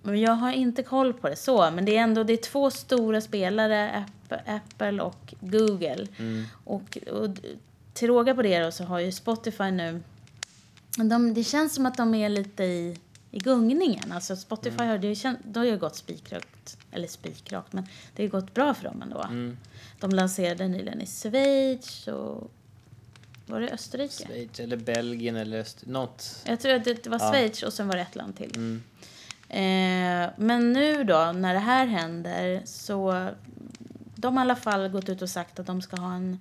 [0.01, 2.71] Men jag har inte koll på det så, men det är ändå det är två
[2.71, 6.07] stora spelare, App- Apple och Google.
[6.17, 6.43] Mm.
[6.63, 7.29] Och, och
[7.93, 10.01] till råga på det då så har ju Spotify nu,
[10.97, 12.97] de, det känns som att de är lite i,
[13.31, 14.11] i gungningen.
[14.11, 14.89] Alltså Spotify Mm.
[14.89, 18.83] har, det, det har ju gått spikrakt, eller spikrakt, men det har gått bra för
[18.83, 19.21] dem ändå.
[19.23, 19.57] Mm.
[19.99, 22.51] De lanserade nyligen i Schweiz och
[23.45, 24.25] var det Österrike?
[24.27, 25.85] Schweiz eller Belgien eller öst...
[25.85, 26.43] något.
[26.45, 27.31] Jag tror att det var Ja.
[27.31, 28.55] Schweiz och sen var det ett land till.
[28.55, 28.83] Mm.
[29.49, 33.29] Eh, men nu då, när det här händer, så...
[34.15, 36.39] De har i alla fall gått ut och sagt att de ska ha en,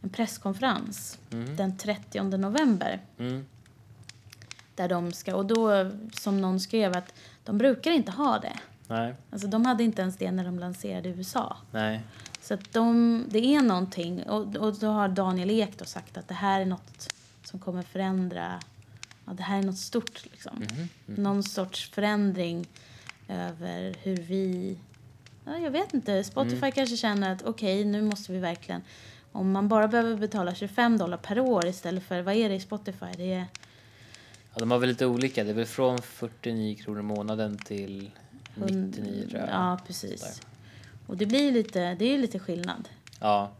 [0.00, 1.18] en presskonferens
[1.56, 3.00] den 30 november.
[3.18, 3.46] Mm.
[4.74, 7.14] Där de ska, och då, som någon skrev, att
[7.44, 8.58] de brukar inte ha det.
[8.88, 9.14] Nej.
[9.30, 11.56] Alltså de hade inte ens det när de lanserade i USA.
[11.70, 12.00] Nej.
[12.44, 16.28] Så att de, det är någonting, och, och då har Daniel Ek då sagt att
[16.28, 18.60] det här är något som kommer förändra,
[19.24, 20.66] ja, det här är något stort liksom.
[21.06, 22.66] Någon sorts förändring
[23.28, 24.78] över hur vi,
[25.44, 28.82] ja, jag vet inte, Spotify kanske känner att okej, nu måste vi verkligen,
[29.32, 32.60] om man bara behöver betala 25 dollar per år istället för, vad är det i
[32.60, 33.06] Spotify?
[33.16, 33.46] Det är,
[34.54, 35.44] Ja, de har väl lite olika.
[35.44, 38.10] Det är väl från 49 kronor i månaden till
[38.54, 39.48] 99 tror jag.
[39.48, 40.20] Ja, precis.
[40.20, 40.53] Sådär.
[41.06, 42.88] Och det blir lite, det är lite skillnad.
[43.20, 43.50] Ja.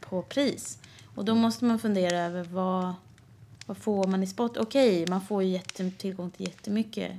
[0.00, 0.78] på pris.
[1.14, 2.94] Och då måste man fundera över vad,
[3.66, 4.56] vad får man i spot?
[4.56, 7.12] Okej, man får ju jätte, tillgång till jättemycket,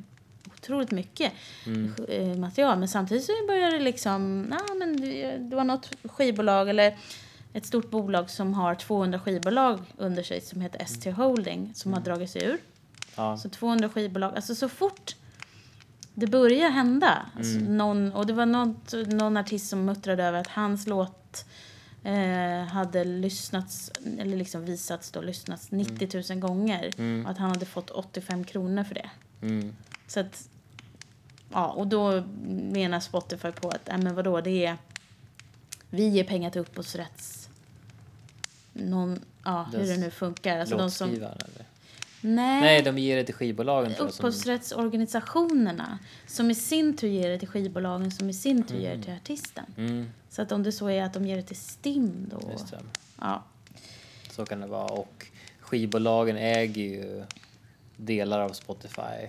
[0.54, 1.34] otroligt mycket
[2.08, 2.80] eh, material.
[2.80, 5.02] Men samtidigt så börjar det liksom, ja men
[5.50, 6.98] det, var något skivbolag eller
[7.54, 12.02] ett stort bolag som har 200 skivbolag under sig som heter ST Holding som har
[12.02, 12.58] dragit sig ur.
[13.16, 13.38] Ja.
[13.38, 15.16] Så 200 skivbolag, alltså så fort
[16.14, 17.26] det börjar hända.
[17.38, 21.46] Alltså någon, och det var något, någon artist som muttrade över att hans låt
[22.04, 26.92] eh, hade lyssnats, eller liksom visats då, lyssnats 90 000 gånger.
[27.26, 29.10] Och att han hade fått 85 kronor för det.
[29.42, 29.76] Mm.
[30.08, 30.50] Så att,
[31.52, 32.24] ja, och då
[32.72, 34.78] menar Spotify på att, äh, men vadå, det är,
[35.90, 37.50] vi ger pengar till upphovsrätts,
[38.74, 40.60] någon, ja, hur det nu funkar.
[40.60, 41.71] Alltså de som, eller?
[42.22, 47.48] Nej, Nej, de ger det till skivbolagen upphovsrättsorganisationerna som i sin tur ger det till
[47.48, 49.66] skivbolagen som i sin tur ger det till artisten.
[49.78, 52.40] mm, Så att om det så är att de ger det till STIM då.
[53.20, 53.44] Ja.
[54.32, 54.92] Så kan det vara.
[54.92, 55.28] Och
[55.60, 57.24] skivbolagen äger ju
[57.98, 59.28] delar av Spotify.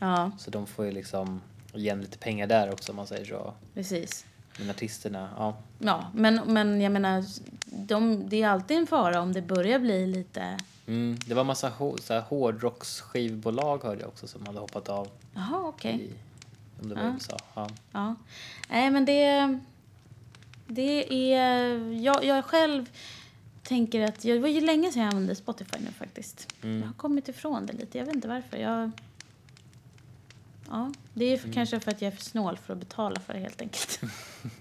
[0.00, 1.40] Ja, Så de får ju liksom
[1.74, 3.54] igen lite pengar där också om man säger så.
[3.74, 4.26] precis.
[4.58, 5.56] Men artisterna, ja.
[5.78, 7.24] Ja, men, men jag menar,
[7.64, 10.58] de, det är alltid en fara om det börjar bli lite...
[10.86, 15.08] Mm, det var massa hå- så här hårdrocksskivbolag hörde jag också som hade hoppat av
[15.34, 15.94] Jaha, okej.
[15.94, 16.10] i,
[16.82, 17.12] om det var Ja.
[17.14, 17.36] USA.
[17.54, 17.68] Ja.
[17.92, 18.14] Ja.
[18.68, 19.58] Nej, men det...
[20.68, 21.74] Det är...
[22.02, 22.90] Jag, jag själv
[23.62, 24.20] tänker att...
[24.22, 26.48] Det var ju länge sedan jag använde Spotify nu faktiskt.
[26.62, 26.80] Mm.
[26.80, 27.98] Jag har kommit ifrån det lite.
[27.98, 28.56] Jag vet inte varför.
[28.56, 28.90] Jag...
[30.70, 31.52] Ja, det är Mm.
[31.52, 34.00] kanske för att jag är för snål för att betala för det helt enkelt.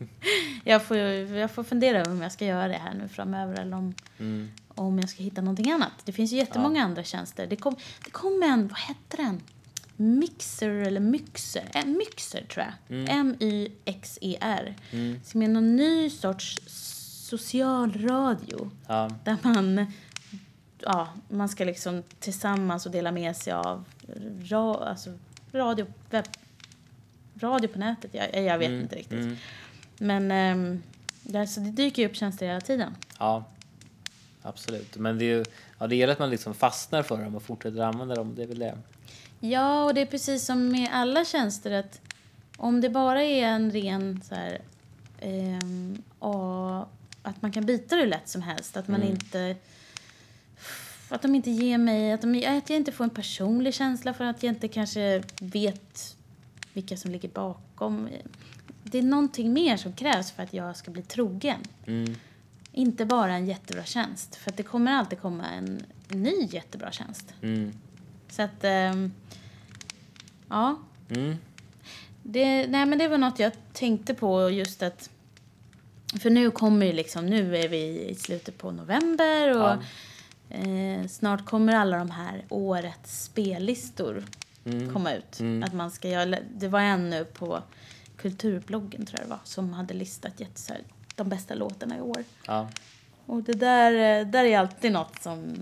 [0.63, 3.77] jag, får, jag får fundera över om jag ska göra det här nu framöver eller
[3.77, 4.51] om, Mm.
[4.75, 5.91] Om jag ska hitta någonting annat.
[6.05, 7.47] Det finns ju jättemånga andra tjänster.
[7.47, 9.41] Det kom, det kom en, vad hette den?
[9.95, 11.69] Mixer eller Myxer?
[11.73, 12.97] Eh, Myxer tror jag.
[12.97, 13.19] Mm.
[13.19, 14.75] M-Y-X-E-R.
[15.23, 16.59] Som är någon ny sorts
[17.29, 18.71] social radio.
[18.88, 19.09] Ja.
[19.23, 19.85] Där man,
[20.79, 23.85] ja, man ska liksom tillsammans och dela med sig av
[24.41, 25.13] ra, alltså
[25.51, 26.25] radio, webb,
[27.39, 28.13] radio på nätet.
[28.13, 29.19] Jag, jag vet inte riktigt.
[29.19, 29.35] Mm.
[29.97, 30.83] Men ehm,
[31.23, 32.95] där, så det dyker ju upp tjänster hela tiden.
[33.19, 33.45] Ja,
[34.45, 34.97] absolut.
[34.97, 35.45] Men det, är ju,
[35.79, 38.36] ja, det gäller att man liksom fastnar för dem och fortsätter använda dem.
[38.36, 38.77] Det är väl det.
[39.39, 42.01] Ja, och det är precis som med alla tjänster att
[42.58, 44.62] om det bara är en ren så här,
[46.19, 46.89] och
[47.21, 49.55] att man kan byta det lätt som helst, att man inte
[51.10, 54.23] att de inte ger mig, att, de, att jag inte får en personlig känsla för
[54.23, 56.15] att jag inte kanske vet
[56.73, 58.10] vilka som ligger bakom.
[58.84, 61.60] Det är någonting mer som krävs för att jag ska bli trogen.
[61.86, 62.15] Mm.
[62.77, 67.33] Inte bara en jättebra tjänst, för det kommer alltid komma en ny jättebra tjänst.
[67.41, 67.73] Mm.
[68.29, 69.13] Så att, ehm,
[70.49, 70.79] ja.
[71.09, 71.35] Mm.
[72.23, 75.09] Det, nej men det var något jag tänkte på just att,
[76.19, 79.83] för nu kommer ju liksom, nu är vi i slutet på november och
[80.55, 84.23] eh, snart kommer alla de här årets spellistor
[84.93, 85.41] komma ut.
[85.63, 87.63] Att man ska göra, det var en nu på
[88.17, 90.81] kulturbloggen tror jag det var, som hade listat jätte, så här,
[91.15, 92.23] de bästa låtarna i år.
[92.47, 92.69] Ja.
[93.25, 95.56] Och det där, eh, där är alltid något som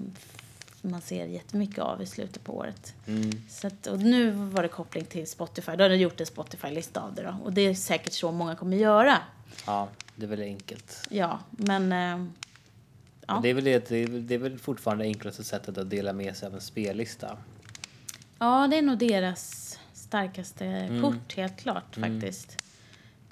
[0.82, 2.94] man ser jättemycket av i slutet på året.
[3.08, 3.32] Mm.
[3.50, 5.72] Så att, och nu var det koppling till Spotify.
[5.76, 7.36] Då har de gjort en Spotify-lista av det då.
[7.44, 9.18] Och det är säkert så många kommer göra.
[9.66, 11.08] ja, det är väl enkelt.
[11.10, 11.92] Ja, men...
[11.92, 12.28] Eh,
[13.28, 13.39] Ja.
[13.44, 16.54] Det, är väl det, det, är, väl- fortfarande enklaste sättet att dela med sig av
[16.54, 17.38] en spellista.
[18.39, 22.58] ja, det är nog deras starkaste kort, helt klart faktiskt.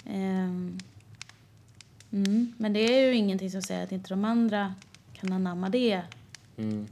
[0.06, 0.78] Ehm,
[2.12, 4.74] mm, men det är ju ingenting som säger att inte de andra
[5.12, 6.02] kan anamma det.
[6.56, 6.86] Mm.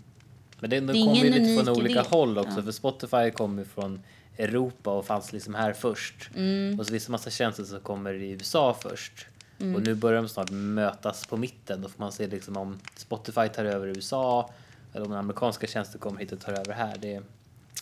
[0.60, 2.08] Men det, det Det är kommer ju lite från olika idé.
[2.10, 2.56] håll också.
[2.56, 2.62] Ja.
[2.62, 4.00] För Spotify kommer från
[4.38, 6.30] Europa och fanns liksom här först.
[6.36, 6.80] Mm.
[6.80, 9.26] Och så finns det massa tjänster som kommer i USA först.
[9.60, 9.74] Mm.
[9.74, 11.82] Och nu börjar de snart mötas på mitten.
[11.82, 14.50] Då får man se liksom om Spotify tar över USA
[14.92, 16.96] eller om amerikanska tjänster kommer hit och tar över här.
[16.98, 17.22] Det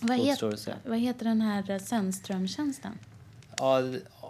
[0.00, 2.92] Vad, heter, vad heter den här Sennström-tjänsten?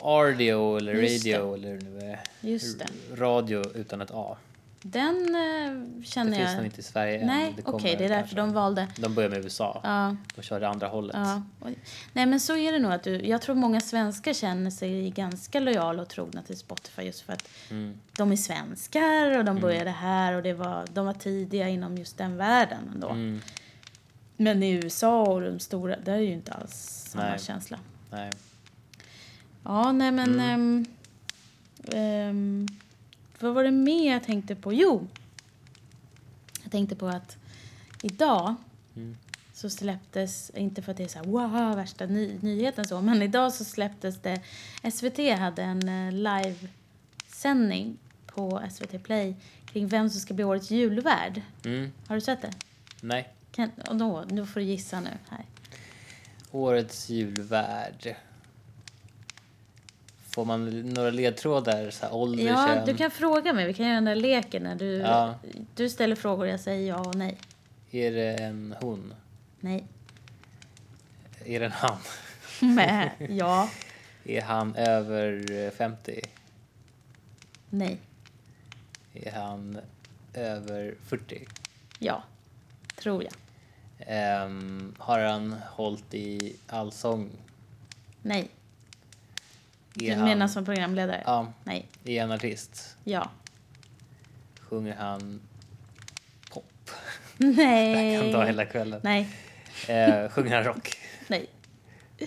[0.03, 1.39] Ardio eller Just det.
[1.39, 2.87] Radio eller nu är Just det.
[3.17, 4.37] radio utan ett A.
[4.83, 6.57] Den eh, Det känner finns jag...
[6.57, 7.27] nog inte i Sverige.
[7.27, 8.37] Nej, Det okej, kommer det är därför kanske.
[8.37, 8.89] de valde...
[8.97, 9.81] De börjar med USA.
[9.85, 11.17] Ja, De kör det andra hållet.
[11.17, 11.43] ja.
[11.61, 11.69] Och-
[12.13, 12.93] Nej, men så är det nog.
[12.93, 17.21] Att du, jag tror många svenskar känner sig ganska lojala och trogna till Spotify just
[17.21, 17.95] för att Mm.
[18.17, 22.19] de är svenskar och de började här och det var, de var tidiga inom just
[22.19, 23.09] den världen ändå.
[23.09, 23.41] Mm.
[24.37, 26.75] Men i USA och de stora, där är ju inte alls
[27.11, 27.39] samma Nej.
[27.39, 27.79] känsla.
[28.11, 28.31] Nej.
[29.65, 30.41] Ja, nej men...
[30.41, 30.41] Mm.
[30.41, 30.87] ehm,
[31.93, 32.69] ehm,
[33.41, 34.73] vad var det mer jag tänkte på?
[34.73, 35.07] Jo!
[36.63, 37.37] Jag tänkte på att
[38.03, 38.55] idag
[38.97, 39.17] Mm.
[39.53, 43.23] så släpptes, inte för att det är så här wow, värsta ny, nyheten så, men
[43.23, 44.41] idag så släpptes det,
[44.93, 49.35] SVT hade en eh, livesändning på SVT Play
[49.67, 51.43] kring vem som ska bli årets julvärd.
[51.65, 51.93] Mm.
[52.07, 52.51] Har du sett det?
[53.01, 53.29] Nej.
[53.53, 55.45] Kan, då, nu får du gissa nu här.
[56.51, 58.15] Årets julvärd.
[60.39, 61.91] Får man några ledtrådar?
[61.91, 62.87] Så här, ålder, Ja, kön?
[62.87, 63.67] du kan fråga mig.
[63.67, 65.35] Vi kan göra den där leken när du, Ja.
[65.75, 67.37] du ställer frågor och jag säger ja och nej.
[67.91, 69.15] Är det en hon?
[69.61, 69.85] Nej.
[71.45, 71.97] Är det en han?
[72.75, 73.71] Med, ja.
[74.25, 76.21] Är han över eh, 50?
[77.71, 77.99] Nej.
[79.15, 79.79] Är han
[80.35, 81.47] över 40?
[81.99, 82.23] Ja.
[82.97, 83.33] Tror jag.
[83.99, 87.31] Ehm, har han hållit i allsång?
[88.23, 88.49] Nej.
[89.99, 91.23] Du han, menar som programledare?
[91.27, 91.53] Ja.
[91.65, 91.87] Nej.
[92.05, 92.97] Är han artist?
[93.05, 93.31] Ja.
[94.61, 95.41] Sjunger han
[96.51, 96.91] pop?
[97.37, 98.15] Nej.
[98.15, 99.01] Jag kan ta hela kvällen.
[99.05, 99.29] Nej.
[99.89, 100.99] Eh, sjunger han rock?
[101.29, 101.49] Nej.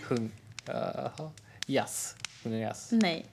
[0.04, 0.32] Sjung...
[0.66, 1.32] Jaha.
[1.68, 2.16] Jazz?
[2.44, 2.88] Sjunger jazz?
[2.92, 3.26] Nej.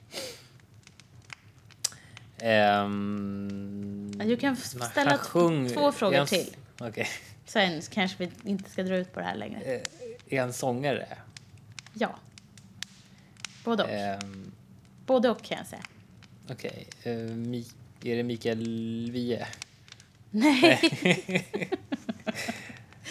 [2.41, 2.83] Ja,
[4.25, 6.55] du kan ställa sjung- två frågor s- till.
[6.79, 7.07] Okej.
[7.45, 9.59] Sen kanske vi inte ska dra ut på det här längre.
[9.61, 9.81] Eh,
[10.29, 11.07] Är han sångare?
[11.93, 12.15] Ja.
[13.63, 13.89] Både och.
[13.89, 14.51] Ehm,
[15.05, 15.81] Både och kan jag säga.
[16.49, 16.87] Okej.
[17.03, 19.47] Eh, Mi- är det Mikael Wiehe?
[20.31, 20.79] Nej.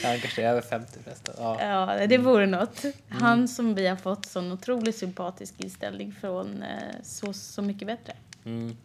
[0.03, 1.35] Han kanske är över 50 förresten.
[1.39, 1.63] Ja.
[2.01, 2.85] Ja, det vore något.
[3.09, 6.69] Han som vi har fått sån otroligt sympatisk inställning från eh,
[7.03, 8.13] Så, så mycket bättre.
[8.45, 8.77] Mm,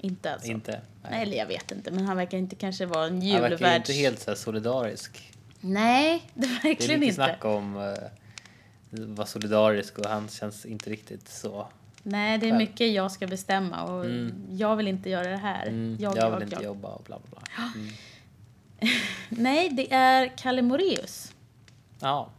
[0.00, 0.48] Inte alltså.
[0.48, 0.80] inte.
[1.10, 3.90] Nej, eller jag vet inte, men han verkar inte kanske vara en Han verkar julvärds...
[3.90, 5.32] inte helt så solidarisk.
[5.60, 7.14] Nej, det är Det är verkligen mycket inte.
[7.14, 7.94] snack om uh,
[8.98, 11.68] vara solidarisk och han känns inte riktigt så.
[12.02, 12.58] Nej, det är själv.
[12.58, 14.34] mycket jag ska bestämma och Mm.
[14.50, 15.66] jag vill inte göra det här.
[15.66, 16.64] Mm, Jag, jag, jag, vill inte jag.
[16.64, 17.72] jobba och bla bla bla.
[17.76, 17.92] Mm.
[19.28, 21.32] Nej, det är Kalle Moraeus.
[22.00, 22.30] Ja.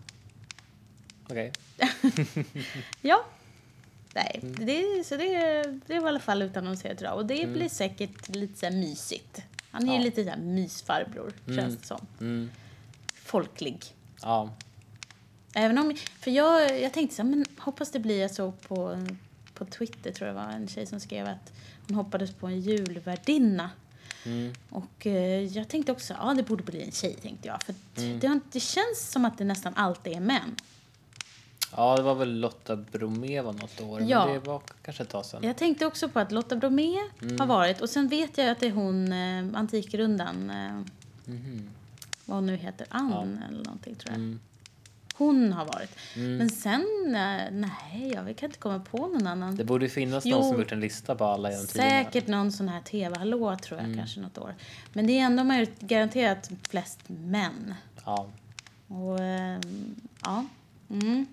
[1.29, 1.51] Okej.
[3.01, 3.25] Ja.
[4.15, 4.65] Nej, Mm.
[4.65, 7.15] det, så det, det var i alla fall utannonserat idag.
[7.17, 9.41] Och det blir säkert lite så här mysigt.
[9.71, 10.01] Han är ju Mm.
[10.01, 10.05] Ja.
[10.05, 12.05] lite så här mysfarbror, känns det som.
[12.19, 12.49] Mm.
[13.13, 13.85] Folklig.
[14.21, 14.49] Ja.
[15.57, 19.05] Även om, för jag, jag tänkte så här, men hoppas det blir, jag såg på,
[19.53, 21.53] på Twitter tror jag var en tjej som skrev att
[21.87, 23.69] hon hoppades på en julvärdinna.
[24.25, 24.53] Mm.
[24.69, 27.63] Och eh, jag tänkte också, ja det borde bli en tjej tänkte jag.
[27.63, 28.19] För Mm.
[28.19, 30.55] det, det känns som att det nästan alltid är män.
[31.77, 34.25] ja, det var väl Lotta Bromé var något år, Ja.
[34.25, 35.43] men det var kanske ett tag sedan.
[35.43, 37.39] Jag tänkte också på att Lotta Bromé Mm.
[37.39, 40.81] har varit och sen vet jag att det är hon, eh, Antikrundan, eh,
[41.25, 41.69] Mhm.
[42.25, 44.19] vad hon nu heter, Ann eller någonting tror jag.
[44.19, 44.39] Mm.
[45.17, 45.89] Hon har varit.
[46.15, 46.37] Mm.
[46.37, 49.55] Men sen, eh, nej jag kan inte komma på någon annan.
[49.55, 50.35] Det borde finnas Jo.
[50.37, 51.89] någon som gjort en lista på alla genom tiderna.
[51.89, 53.91] Säkert någon sån här tv-hallå tror Mm.
[53.91, 54.55] jag kanske något år.
[54.93, 57.73] Men det är ändå garanterat flest män.
[58.05, 58.27] Ja.
[58.87, 60.45] Och ehm, ja,
[60.89, 61.25] mm.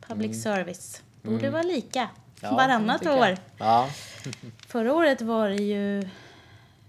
[0.00, 0.40] Public Mm.
[0.42, 1.52] service borde Mm.
[1.52, 2.08] vara lika
[2.40, 3.36] Ja, varannat år.
[3.58, 3.88] Ja.
[4.66, 6.08] Förra året var det ju...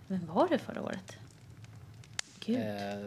[0.07, 1.13] Vem var det förra året?
[2.45, 3.05] Gud, Eh,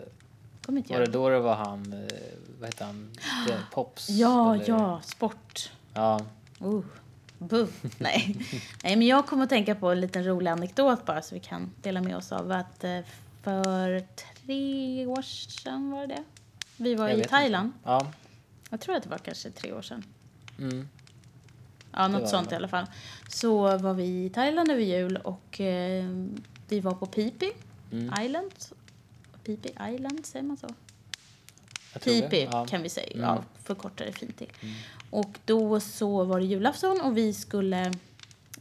[0.71, 2.17] kommer inte var jag det då det var han, eh,
[2.61, 3.11] vad heter han,
[3.47, 4.09] Det- Pops?
[4.09, 5.71] Ja, eller- ja, sport.
[5.95, 6.21] Ja.
[6.63, 6.83] Uh,
[7.39, 7.69] buh.
[7.99, 8.37] Nej.
[8.85, 11.71] Nej, men jag kommer att tänka på en liten rolig anekdot bara så vi kan
[11.83, 12.99] dela med oss av att eh,
[13.43, 14.01] för
[14.47, 16.25] tre år sedan var det?
[16.77, 17.73] Vi var Jag i vet Thailand.
[17.85, 18.07] Ja.
[18.71, 20.05] Jag tror att det var kanske tre år sedan.
[20.59, 20.89] Mm.
[21.93, 22.53] Ja, var något det sånt nog.
[22.53, 22.87] i alla fall.
[23.29, 26.05] Så var vi i Thailand över jul och eh,
[26.69, 27.53] vi var på Pipi
[27.93, 28.25] Mm.
[28.25, 28.51] Island.
[29.57, 30.69] Pipi Island, säger man så?
[32.05, 32.67] Pipi Ja.
[32.67, 33.21] kan vi säga, Mm.
[33.21, 34.53] ja, förkortar det fint till.
[35.11, 37.81] Och då så var det julafton och vi skulle...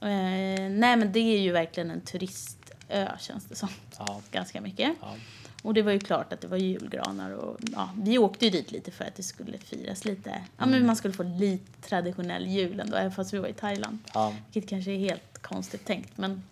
[0.01, 3.69] Eh, nej men det är ju verkligen en turistö känns det som.
[3.97, 4.21] Ja.
[4.31, 4.91] Ganska mycket.
[5.01, 5.15] Ja.
[5.63, 8.71] Och det var ju klart att det var julgranar och ja, vi åkte ju dit
[8.71, 10.41] lite för att det skulle firas lite.
[10.57, 13.99] Ja men man skulle få lite traditionell jul ändå, även fast vi var i Thailand.
[14.13, 14.35] Ja.
[14.53, 16.43] Vilket kanske är helt konstigt tänkt men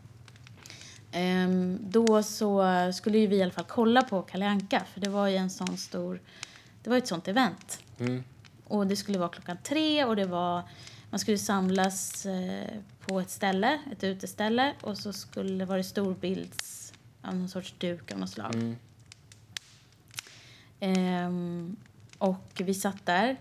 [1.79, 5.27] då så skulle ju vi i alla fall kolla på Kalle Anka för det var
[5.27, 6.21] ju en sån stor,
[6.83, 7.79] det var ett sånt event.
[7.99, 8.23] Mm.
[8.63, 10.63] Och det skulle vara klockan tre och det var,
[11.09, 16.93] man skulle samlas eh, på ett ställe, ett uteställe och så skulle var det storbilds,
[17.23, 18.55] någon sorts duk av något slag.
[18.55, 18.75] Mm.
[20.79, 21.75] Ehm,
[22.17, 23.37] och vi satt där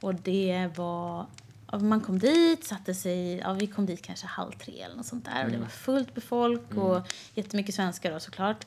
[0.00, 1.26] och det var
[1.72, 5.24] man kom dit, satte sig, ja, vi kom dit kanske halv tre eller något sånt
[5.24, 5.44] där.
[5.44, 7.02] Och det var fullt med folk och
[7.34, 8.66] jättemycket svenskar då såklart.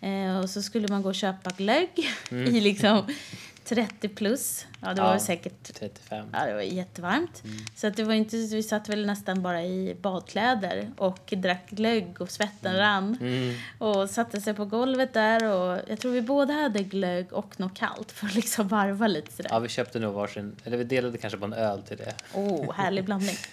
[0.00, 3.02] Eh, och så skulle man gå och köpa glögg i liksom
[3.68, 4.66] 30 plus.
[4.80, 5.12] Ja, det var Ja.
[5.12, 6.26] väl säkert 35.
[6.32, 7.42] Ja, det var jättevarmt.
[7.76, 12.20] Så att det var inte, vi satt väl nästan bara i badkläder och drack glögg
[12.20, 13.16] och svetten rann.
[13.20, 13.54] Mm.
[13.78, 17.74] Och satte sig på golvet där och jag tror vi båda hade glögg och något
[17.74, 19.50] kallt för att liksom varva lite sådär.
[19.52, 22.14] Ja, vi köpte nog varsin, eller vi delade kanske på en öl till det.
[22.34, 23.36] Oh, härlig blandning.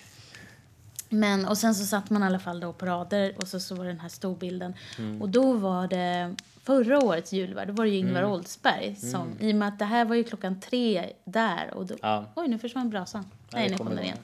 [1.14, 3.76] Men, och sen så satt man i alla fall då på rader och så, så
[3.76, 4.74] var den här storbilden.
[4.98, 5.22] Mm.
[5.22, 9.52] Och då var det förra årets julvärd, då var det ju Ingvar Oldsberg som, i
[9.52, 12.26] och med att det här var ju klockan tre där och då, Ja.
[12.36, 13.26] oj nu försvann brasan.
[13.54, 14.18] Nej, det nu kom den igen.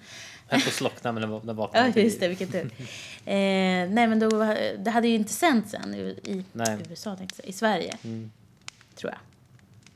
[0.49, 2.37] Jag på slockna men den vaknade Ja, just det, liv.
[2.37, 2.71] vilket tur.
[3.25, 4.29] eh, nej, men då,
[4.77, 6.77] det hade ju inte sänts än i, i Nej.
[6.89, 8.31] USA, tänkte jag i Sverige, Mm.
[8.95, 9.19] tror jag.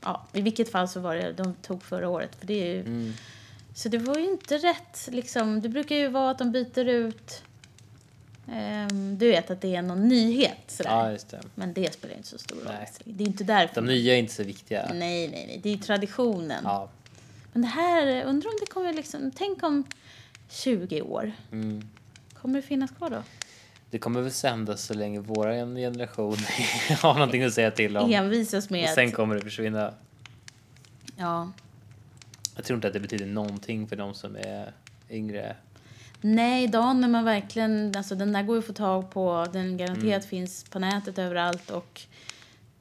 [0.00, 2.80] Ja, i vilket fall så var det, de tog förra året, för det är ju,
[2.80, 3.12] Mm.
[3.74, 7.42] Så det var ju inte rätt, liksom, det brukar ju vara att de byter ut,
[8.52, 10.90] ehm, du vet att det är någon nyhet sådär.
[10.90, 11.40] Ja, just det.
[11.54, 12.64] Men det spelar inte så stor roll.
[12.68, 12.90] Nej.
[13.04, 13.74] Det är inte därför.
[13.74, 14.86] De nya är inte så viktiga.
[14.94, 16.60] Nej, nej, nej, det är ju traditionen.
[16.64, 16.88] Ja.
[17.52, 19.84] Men det här, undrar om det kommer liksom, tänk om
[20.50, 21.88] 20 år, Mm.
[22.42, 23.22] kommer det finnas kvar då?
[23.90, 26.36] Det kommer väl sändas så länge vår generation
[27.02, 28.12] har någonting att säga till om.
[28.12, 29.94] Envisas Och med sen att, kommer det försvinna.
[31.16, 31.52] ja.
[32.56, 34.72] Jag tror inte att det betyder någonting för de som är
[35.10, 35.56] yngre.
[36.20, 39.76] Nej, dagen när man verkligen, alltså den där går ju att få tag på, den
[39.76, 40.22] garanterat Mm.
[40.28, 42.00] finns på nätet överallt och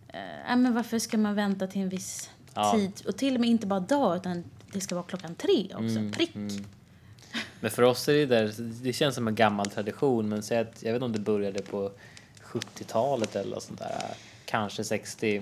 [0.08, 2.72] eh, men varför ska man vänta till en viss Ja.
[2.76, 2.92] tid?
[3.08, 4.44] Och till och med inte bara dag utan
[4.74, 6.36] det ska vara klockan tre också, Mm, prick.
[6.36, 6.66] mm.
[7.60, 10.84] Men för oss är det där, det känns som en gammal tradition men säg att,
[10.84, 11.92] jag vet inte om det började på
[12.44, 14.14] 70-talet eller något sånt där.
[14.46, 15.42] Kanske 60,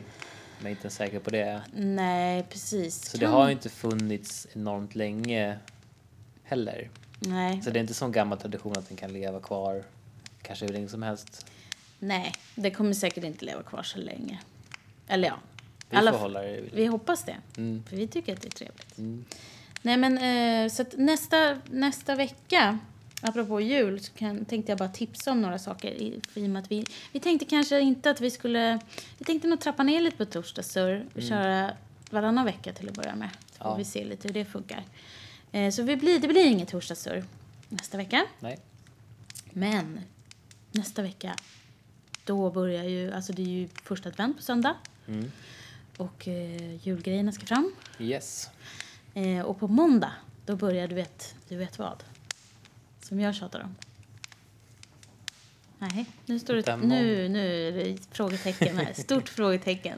[0.62, 1.62] men inte säker på det.
[1.74, 3.09] Nej, precis.
[3.09, 5.57] Så det Kan- har ju inte funnits enormt länge
[6.43, 6.89] heller.
[7.20, 9.84] Nej, Så det är inte sån gammal tradition att den kan leva kvar
[10.41, 11.45] kanske hur länge som helst.
[11.99, 14.39] nej, det kommer säkert inte leva kvar så länge.
[15.07, 15.39] Eller ja,
[15.89, 16.62] Vi Alla får det.
[16.74, 17.36] vi hoppas det.
[17.57, 17.84] Mm.
[17.89, 18.97] För vi tycker att det är trevligt.
[18.97, 19.26] Mm.
[19.82, 22.80] Nej men eh, så att nästa, nästa vecka,
[23.22, 25.91] apropå jul, så kan, tänkte jag bara tipsa om några saker.
[25.91, 28.80] I, i att vi, vi tänkte kanske inte att vi skulle,
[29.17, 31.72] vi tänkte nog trappa ner lite på torsdagssurr och köra
[32.09, 33.30] varannan vecka till att börja med.
[33.34, 33.76] Så Ja.
[33.76, 34.84] vi se lite hur det funkar.
[35.51, 37.24] Eh, så vi blir, det blir inget torsdagssurr
[37.69, 38.26] nästa vecka.
[38.39, 38.59] Nej.
[39.51, 39.99] Men
[40.72, 41.36] nästa vecka,
[42.26, 44.76] då börjar ju, alltså det är ju första advent på söndag.
[45.07, 45.32] Mm.
[45.97, 47.74] Och eh, julgrejerna ska fram.
[47.99, 48.49] Yes.
[49.13, 50.11] Eh, och på måndag,
[50.45, 52.03] då börjar du vet, du vet vad?
[53.12, 53.76] Som jag tjatar om.
[55.80, 58.93] Nej, nu står det, nu, nu är det frågetecken här.
[58.93, 59.97] Stort frågetecken.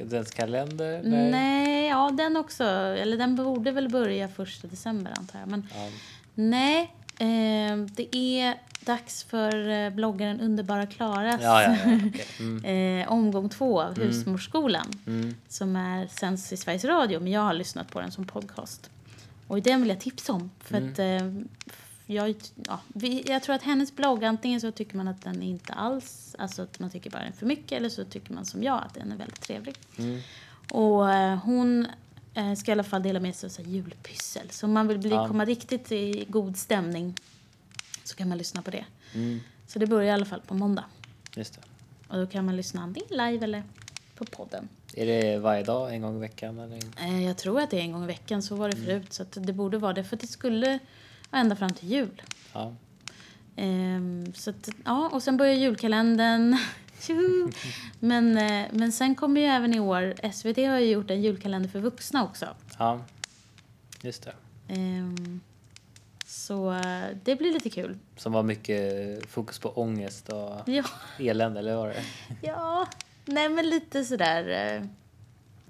[0.00, 1.02] Adventskalender?
[1.02, 1.88] Nej.
[1.88, 2.64] ja den också.
[2.64, 5.48] Eller den borde väl börja första december antar jag.
[5.48, 5.90] Men Ja.
[6.34, 6.82] nej,
[7.18, 11.76] eh, det är dags för eh, bloggaren Underbara Klaras Ja, ja,
[12.08, 12.24] okej.
[12.40, 13.00] Mm.
[13.02, 14.86] eh, omgång två av Husmorsskolan.
[15.06, 15.34] Mm.
[15.48, 18.90] som är, sänds i Sveriges Radio, men jag har lyssnat på den som podcast.
[19.46, 20.50] Och den vill jag tipsa om.
[20.60, 20.92] För Mm.
[20.92, 21.42] att eh,
[22.06, 22.34] jag,
[22.66, 26.36] ja, vi, jag tror att hennes blogg, antingen så tycker man att den inte alls,
[26.38, 28.82] alltså att man tycker bara den är för mycket, eller så tycker man som jag
[28.86, 29.74] att den är väldigt trevlig.
[29.98, 30.20] Mm.
[30.70, 31.86] Och eh, hon
[32.34, 34.50] eh, ska i alla fall dela med sig av så julpyssel.
[34.50, 35.28] Så om man vill bli, Ja.
[35.28, 37.14] komma riktigt i god stämning
[38.04, 38.84] så kan man lyssna på det.
[39.14, 39.40] Mm.
[39.66, 40.84] Så det börjar i alla fall på måndag.
[41.36, 41.60] Just det.
[42.08, 43.62] Och då kan man lyssna antingen live eller
[44.14, 44.68] på podden.
[44.96, 46.58] Är det varje dag, en gång i veckan?
[46.58, 46.78] Eller?
[47.00, 48.86] Eh, Jag tror att det är en gång i veckan, så var det Mm.
[48.86, 49.12] förut.
[49.12, 50.78] Så att det borde vara det, för det skulle
[51.30, 52.22] vara ända fram till jul.
[52.52, 52.74] Ja.
[53.56, 56.56] Ehm, så att, ja, och sen börjar julkalendern.
[58.00, 61.68] Men, eh, men sen kommer ju även i år, SVT har ju gjort en julkalender
[61.68, 62.46] för vuxna också.
[62.78, 63.00] ja,
[64.02, 64.32] just det.
[64.68, 65.40] Ehm,
[66.26, 67.98] så eh, det blir lite kul.
[68.16, 70.84] Som var mycket fokus på ångest och Ja,
[71.18, 72.02] elände, eller vad var det?
[72.42, 72.86] ja.
[73.24, 74.82] Nej men lite sådär eh,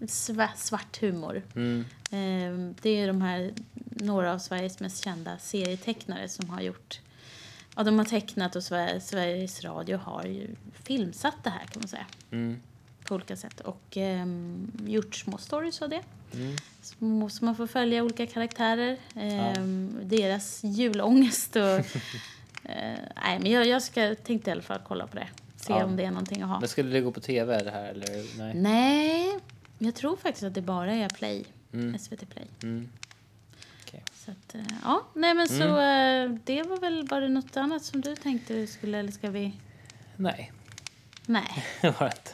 [0.07, 1.43] sva- svart humor.
[1.57, 1.85] Mm.
[2.11, 3.53] Ehm, Det är ju de här,
[3.91, 7.01] några av Sveriges mest kända serietecknare som har gjort,
[7.77, 11.89] ja de har tecknat och Sver- Sveriges Radio har ju filmsatt det här kan man
[11.89, 12.07] säga.
[12.31, 12.61] Mm.
[13.05, 16.01] På olika sätt och ehm, gjort små stories av det.
[16.35, 16.57] Mm.
[16.83, 21.63] Små, så man får följa olika karaktärer, ehm, deras julångest och...
[22.65, 25.29] eh, nej men jag, jag ska, tänkte i alla fall kolla på det.
[25.67, 25.85] Se Ja.
[25.85, 26.61] om det är någonting att ha.
[26.61, 28.39] Men skulle det gå på tv det här eller?
[28.39, 28.55] Nej.
[28.55, 29.39] Nej,
[29.79, 31.45] jag tror faktiskt att det bara är Play.
[31.73, 31.99] Mm.
[31.99, 32.47] SVT Play.
[32.62, 32.89] Mm.
[34.25, 37.85] Så att, eh, ja, nej men så eh, det var väl, var det något annat
[37.85, 39.53] som du tänkte skulle, eller ska vi?
[40.17, 40.53] Nej,
[41.27, 42.31] Nej, det var det inte.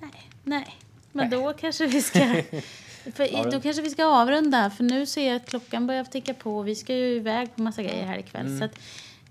[0.00, 0.76] nej, nej.
[1.12, 2.18] Men då kanske vi ska,
[3.14, 6.58] för då kanske vi ska avrunda, för nu ser jag att klockan börjar ticka på
[6.58, 8.46] och vi ska ju iväg på massa grejer här ikväll.
[8.46, 8.58] Mm.
[8.58, 8.64] Så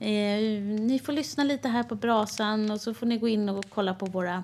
[0.04, 3.66] eh, ni får lyssna lite här på brasan och så får ni gå in och
[3.70, 4.44] kolla på våra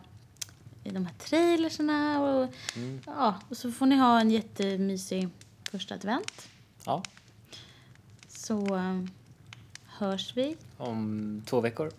[0.84, 3.02] de här trailersarna och, Mm.
[3.06, 5.30] ja, och så får ni ha en jättemysig
[5.72, 6.48] första advent.
[6.86, 7.04] Ja,
[8.28, 9.04] Så eh,
[9.86, 11.92] hörs vi om två veckor.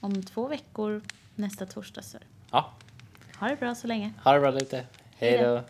[0.00, 1.02] om två veckor
[1.34, 2.02] nästa torsdag.
[2.02, 2.18] Så.
[2.50, 2.72] Ja,
[3.38, 4.12] Ha det bra så länge.
[4.24, 4.84] ha det bra lite.
[5.16, 5.62] Hej då.